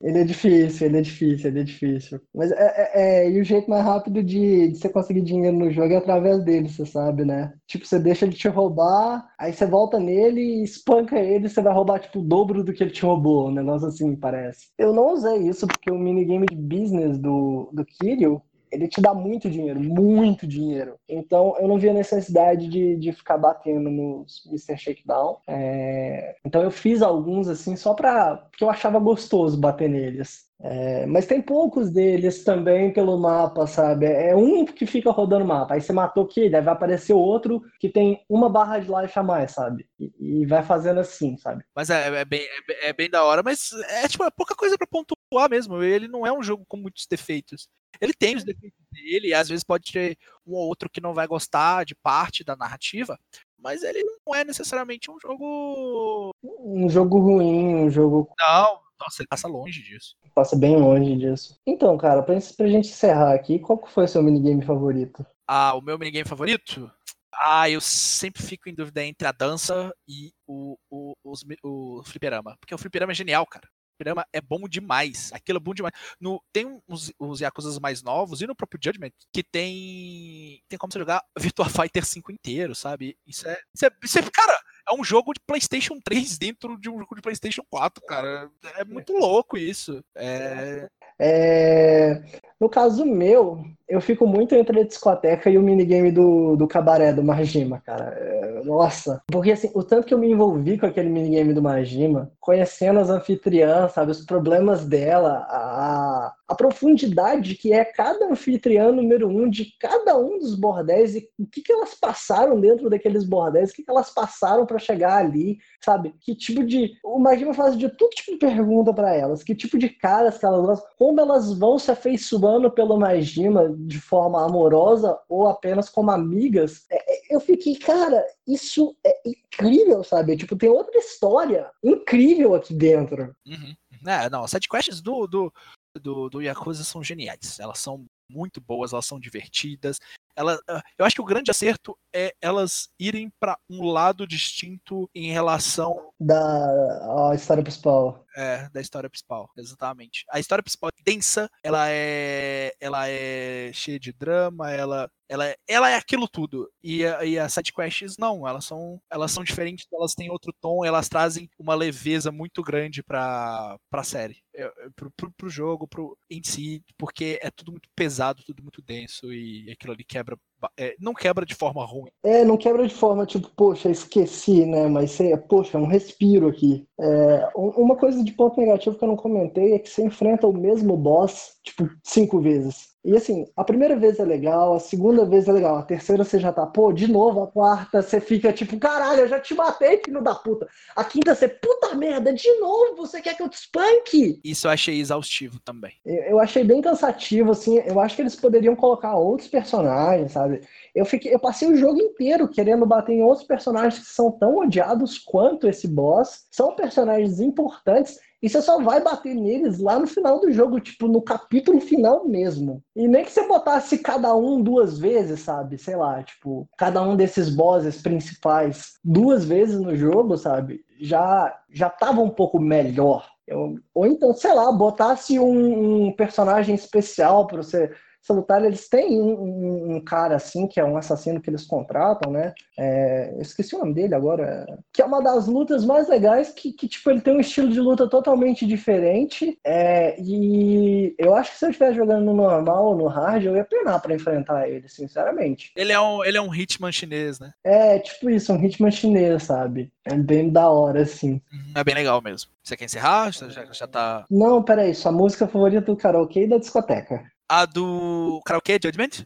[0.00, 2.20] Ele é difícil, ele é difícil, ele é difícil.
[2.34, 5.70] Mas é, é, é e o jeito mais rápido de, de, você conseguir dinheiro no
[5.70, 7.52] jogo é através dele, você sabe, né?
[7.66, 11.72] Tipo, você deixa ele te roubar, aí você volta nele e espanca ele, você vai
[11.72, 13.48] roubar, tipo, o dobro do que ele te roubou.
[13.48, 14.68] Um negócio assim, parece.
[14.78, 19.14] Eu não usei isso porque o minigame de business do, do Kiryu ele te dá
[19.14, 20.96] muito dinheiro, muito dinheiro.
[21.08, 24.76] Então eu não via necessidade de, de ficar batendo no Mr.
[24.76, 25.38] Shakedown.
[25.46, 26.36] É...
[26.44, 30.47] Então eu fiz alguns assim só para porque eu achava gostoso bater neles.
[30.60, 34.06] É, mas tem poucos deles também pelo mapa, sabe?
[34.06, 35.74] É um que fica rodando o mapa.
[35.74, 39.52] Aí você matou que deve aparecer outro que tem uma barra de life a mais,
[39.52, 39.88] sabe?
[40.00, 41.64] E, e vai fazendo assim, sabe?
[41.74, 44.76] Mas é, é, bem, é, é, bem da hora, mas é tipo é pouca coisa
[44.76, 45.80] para pontuar mesmo.
[45.80, 47.68] Ele não é um jogo com muitos defeitos.
[48.00, 51.14] Ele tem os defeitos dele, e às vezes pode ter um ou outro que não
[51.14, 53.18] vai gostar de parte da narrativa,
[53.58, 56.30] mas ele não é necessariamente um jogo.
[56.42, 58.28] Um jogo ruim, um jogo.
[58.38, 60.16] Não, nossa, ele passa longe disso.
[60.34, 61.56] Passa bem longe disso.
[61.66, 65.24] Então, cara, pra, pra gente encerrar aqui, qual que foi o seu minigame favorito?
[65.46, 66.90] Ah, o meu minigame favorito?
[67.32, 72.56] Ah, eu sempre fico em dúvida entre a dança e o, o, os, o fliperama.
[72.58, 73.68] Porque o fliperama é genial, cara.
[73.98, 75.32] O fliperama é bom demais.
[75.32, 75.92] Aquilo é bom demais.
[76.20, 80.92] No, tem uns, os Yakuza mais novos e no próprio Judgment que tem tem como
[80.92, 83.18] você jogar Virtua Fighter 5 inteiro, sabe?
[83.26, 86.88] Isso é, isso é, isso é cara, é um jogo de PlayStation 3 dentro de
[86.88, 88.50] um jogo de PlayStation 4, cara.
[88.76, 90.04] É muito louco isso.
[90.14, 90.88] É...
[91.18, 92.22] É...
[92.60, 97.12] No caso meu, eu fico muito entre a discoteca e o minigame do, do cabaré
[97.12, 98.12] do Majima, cara.
[98.18, 99.22] É, nossa.
[99.28, 103.08] Porque assim, o tanto que eu me envolvi com aquele minigame do Majima, conhecendo as
[103.08, 109.66] anfitriãs, sabe, os problemas dela, a, a profundidade que é cada anfitriã número um de
[109.78, 113.82] cada um dos bordéis e o que, que elas passaram dentro daqueles bordéis, o que,
[113.82, 116.14] que elas passaram para chegar ali, sabe?
[116.20, 116.92] Que tipo de.
[117.04, 120.46] O Majima faz de todo tipo de pergunta para elas, que tipo de caras que
[120.46, 126.10] elas gostam, como elas vão se afeiçoando pelo Majima de forma amorosa ou apenas como
[126.10, 130.34] amigas, é, é, eu fiquei, cara, isso é incrível, sabe?
[130.34, 133.34] Tipo, tem outra história incrível aqui dentro.
[133.46, 133.74] Uhum.
[134.06, 135.52] É, não, as sidequests do, do,
[135.98, 137.58] do, do Yakuza são geniais.
[137.58, 139.98] Elas são muito boas, elas são divertidas.
[140.36, 145.10] Ela, ah, eu acho que o grande acerto é elas irem para um lado distinto
[145.14, 148.24] em relação da a história principal.
[148.40, 150.24] É, da história principal, exatamente.
[150.30, 155.56] A história principal é densa, ela é, ela é cheia de drama, ela ela é,
[155.68, 156.70] ela é aquilo tudo.
[156.82, 161.08] E, e as sidequests não, elas são, elas são diferentes, elas têm outro tom, elas
[161.08, 164.42] trazem uma leveza muito grande pra, pra série.
[164.54, 168.80] É, pro, pro, pro jogo, pro, em si, porque é tudo muito pesado, tudo muito
[168.80, 170.38] denso, e aquilo ali quebra.
[170.76, 172.10] É, não quebra de forma ruim.
[172.22, 174.88] É, não quebra de forma tipo, poxa, esqueci, né?
[174.88, 176.86] Mas é, poxa, um respiro aqui.
[177.00, 180.52] É, uma coisa de ponto negativo que eu não comentei é que você enfrenta o
[180.52, 182.88] mesmo boss, tipo, cinco vezes.
[183.08, 186.38] E assim, a primeira vez é legal, a segunda vez é legal, a terceira você
[186.38, 190.02] já tá, pô, de novo, a quarta você fica tipo, caralho, eu já te matei,
[190.04, 190.68] filho da puta.
[190.94, 194.38] A quinta você, puta merda, de novo, você quer que eu te espanque?
[194.44, 195.94] Isso eu achei exaustivo também.
[196.04, 200.60] Eu, eu achei bem cansativo, assim, eu acho que eles poderiam colocar outros personagens, sabe?
[200.94, 204.58] Eu, fiquei, eu passei o jogo inteiro querendo bater em outros personagens que são tão
[204.58, 206.46] odiados quanto esse boss.
[206.50, 211.08] São personagens importantes e você só vai bater neles lá no final do jogo, tipo,
[211.08, 212.82] no capítulo final mesmo.
[212.94, 215.76] E nem que você botasse cada um duas vezes, sabe?
[215.78, 220.84] Sei lá, tipo, cada um desses bosses principais duas vezes no jogo, sabe?
[221.00, 223.28] Já já tava um pouco melhor.
[223.46, 227.90] Eu, ou então, sei lá, botasse um, um personagem especial para você
[228.32, 232.52] lutar, eles têm um, um, cara assim, que é um assassino que eles contratam, né?
[232.78, 234.66] É, eu esqueci o nome dele agora.
[234.92, 237.80] Que é uma das lutas mais legais, que, que tipo, ele tem um estilo de
[237.80, 239.58] luta totalmente diferente.
[239.64, 243.56] É, e eu acho que se eu estivesse jogando no normal ou no hard, eu
[243.56, 245.72] ia penar pra enfrentar ele, sinceramente.
[245.76, 247.52] Ele é um, ele é um hitman chinês, né?
[247.64, 249.90] É, tipo isso, um hitman chinês, sabe?
[250.04, 251.40] É bem da hora, assim.
[251.52, 252.50] Uhum, é bem legal mesmo.
[252.62, 253.30] Você quer encerrar?
[253.32, 254.24] Já, já tá.
[254.30, 259.24] Não, peraí, sua música favorita do karaokê e da discoteca a do Karaoke Judgment.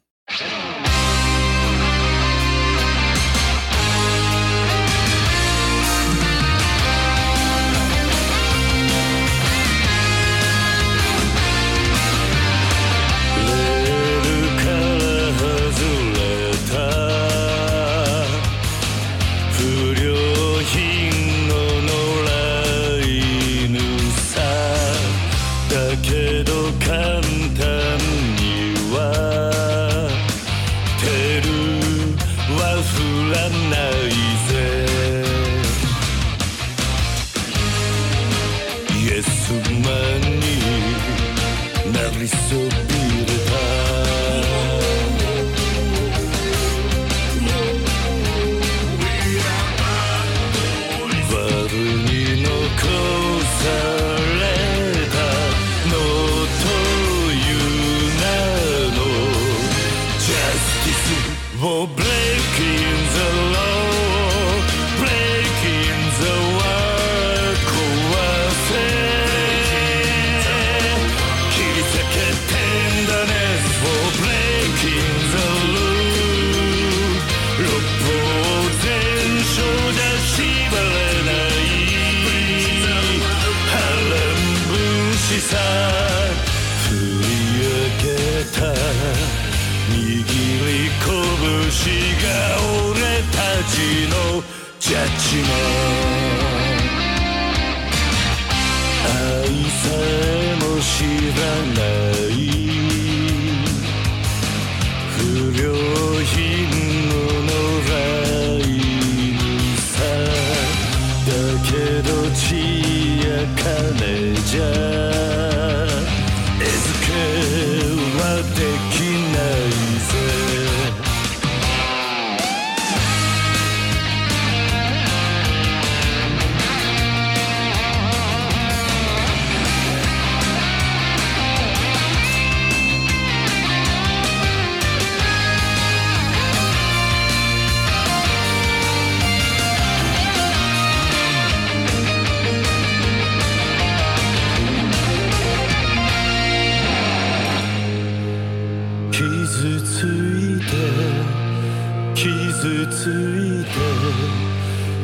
[153.03, 153.71] ついて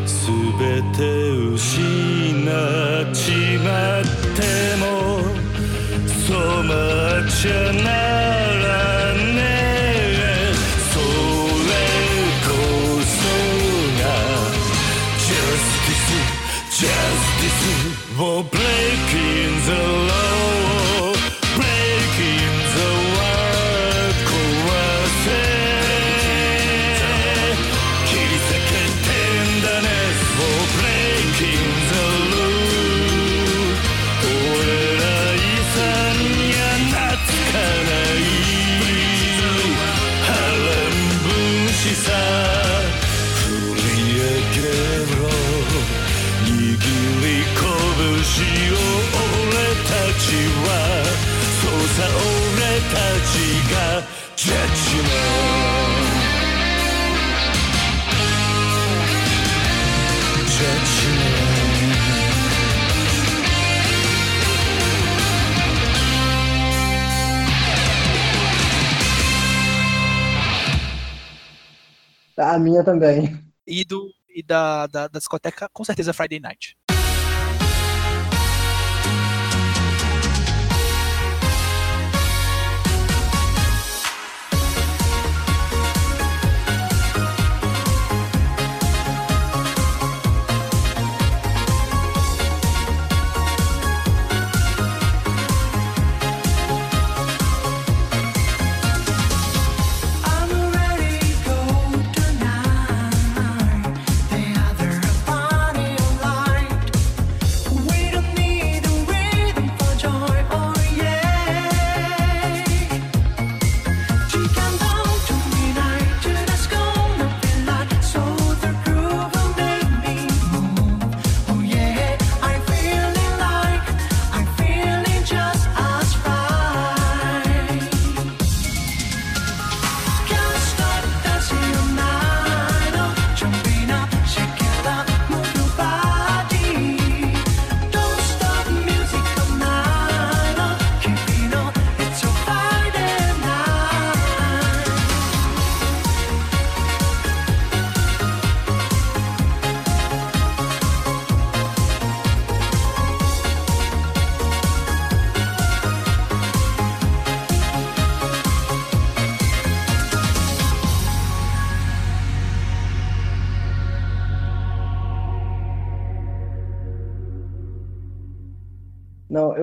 [0.06, 1.02] 全て
[1.56, 4.04] 失っちまっ
[4.36, 4.38] て
[4.78, 4.84] も
[6.06, 6.30] 染
[6.62, 6.74] ま
[7.18, 8.07] っちゃない
[72.38, 73.38] A minha também.
[73.66, 76.76] E, do, e da, da, da discoteca, com certeza, Friday Night.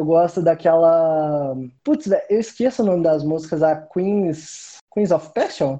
[0.06, 1.56] Eu gosto daquela.
[1.84, 4.78] Putz, eu esqueço o nome das músicas, a Queens.
[4.94, 5.80] Queens of Passion?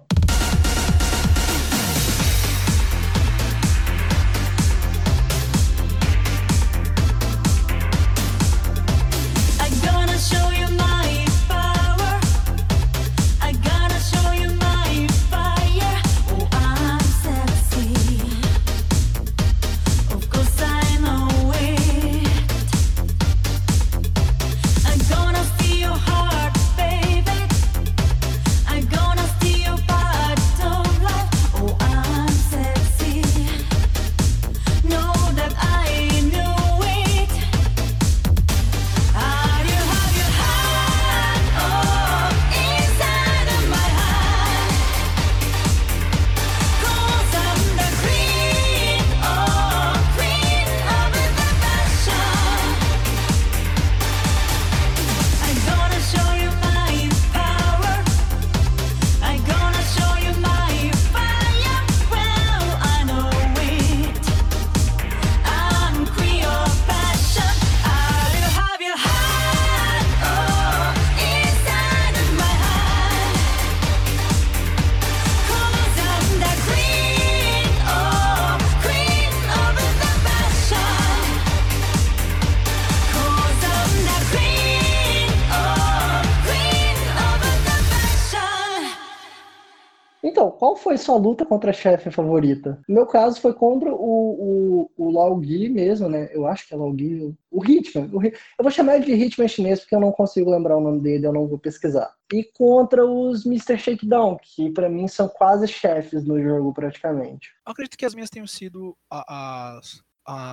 [91.06, 92.82] Sua luta contra a chefe favorita?
[92.88, 96.30] No meu caso foi contra o, o, o Lao Gui mesmo, né?
[96.34, 97.36] Eu acho que é Lao Gui.
[97.52, 98.10] O Hitman.
[98.12, 101.00] O, eu vou chamar ele de Hitman chinês porque eu não consigo lembrar o nome
[101.00, 102.12] dele, eu não vou pesquisar.
[102.34, 103.78] E contra os Mr.
[103.78, 107.50] Shakedown, que para mim são quase chefes no jogo praticamente.
[107.66, 110.02] Eu acredito que as minhas tenham sido as.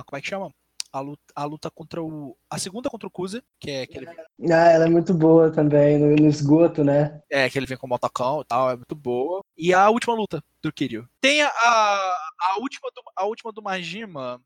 [0.05, 0.51] como é que chama?
[0.93, 2.37] A luta, a luta contra o.
[2.47, 4.07] A segunda contra o Kuza, que é aquele.
[4.07, 7.19] Ah, ela é muito boa também, no, no esgoto, né?
[7.31, 9.41] É, que ele vem com o motocão e tal, é muito boa.
[9.57, 11.07] E a última luta do Kiryu.
[11.19, 14.39] Tem a, a, a última, do, a última do Majima.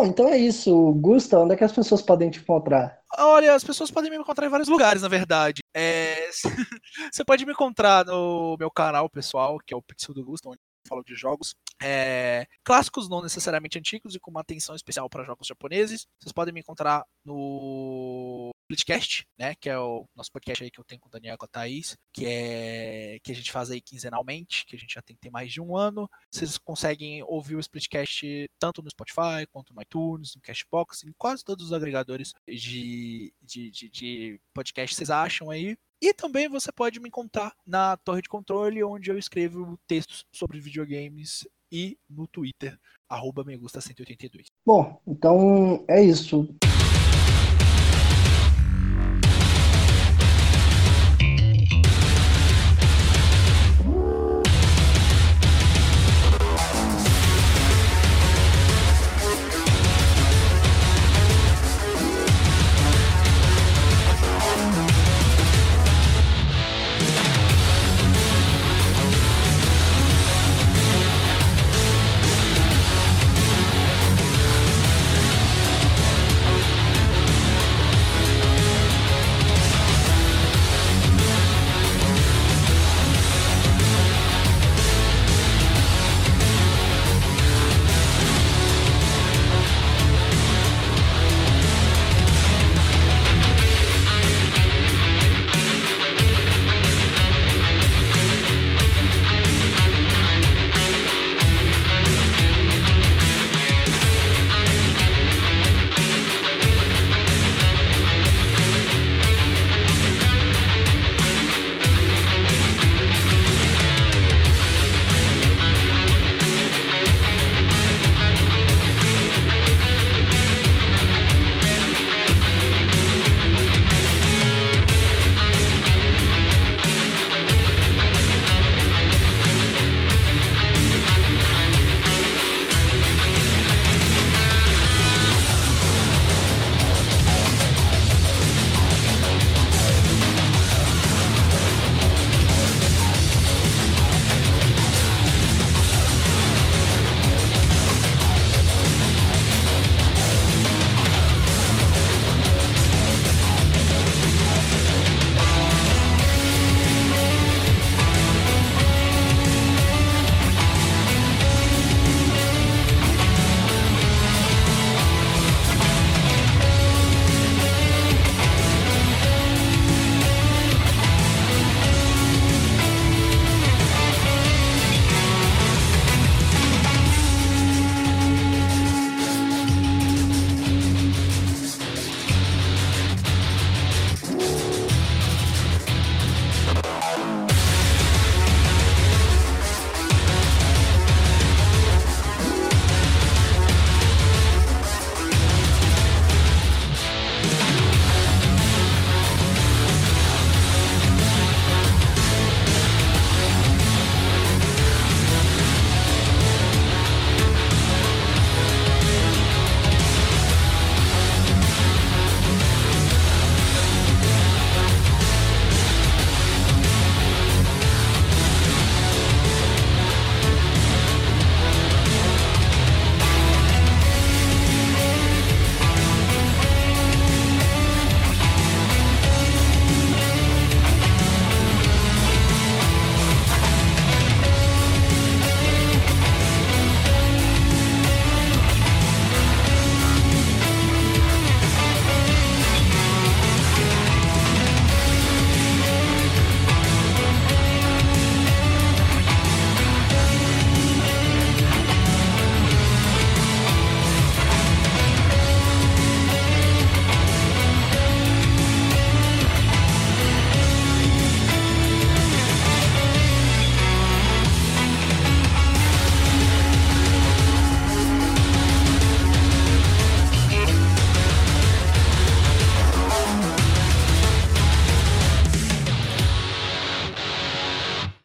[0.00, 0.92] Bom, então é isso.
[0.94, 2.98] Gusta, onde é que as pessoas podem te encontrar?
[3.18, 5.60] Olha, as pessoas podem me encontrar em vários lugares, na verdade.
[5.76, 6.30] É...
[7.12, 10.56] Você pode me encontrar no meu canal pessoal, que é o Pixel do Gusto, onde
[10.56, 12.46] eu falo de jogos é...
[12.64, 16.06] clássicos, não necessariamente antigos, e com uma atenção especial para jogos japoneses.
[16.18, 20.84] Vocês podem me encontrar no Splitcast, né, que é o nosso podcast aí que eu
[20.84, 23.80] tenho com o Daniel e com a Thaís, que é que a gente faz aí
[23.80, 26.08] quinzenalmente, que a gente já tem, tem mais de um ano.
[26.30, 31.44] Vocês conseguem ouvir o Splitcast tanto no Spotify, quanto no iTunes, no Cashbox, em quase
[31.44, 35.76] todos os agregadores de, de, de, de podcast vocês acham aí.
[36.00, 40.60] E também você pode me encontrar na Torre de Controle, onde eu escrevo textos sobre
[40.60, 42.78] videogames e no Twitter,
[43.08, 44.46] arroba megusta182.
[44.64, 46.48] Bom, então é isso.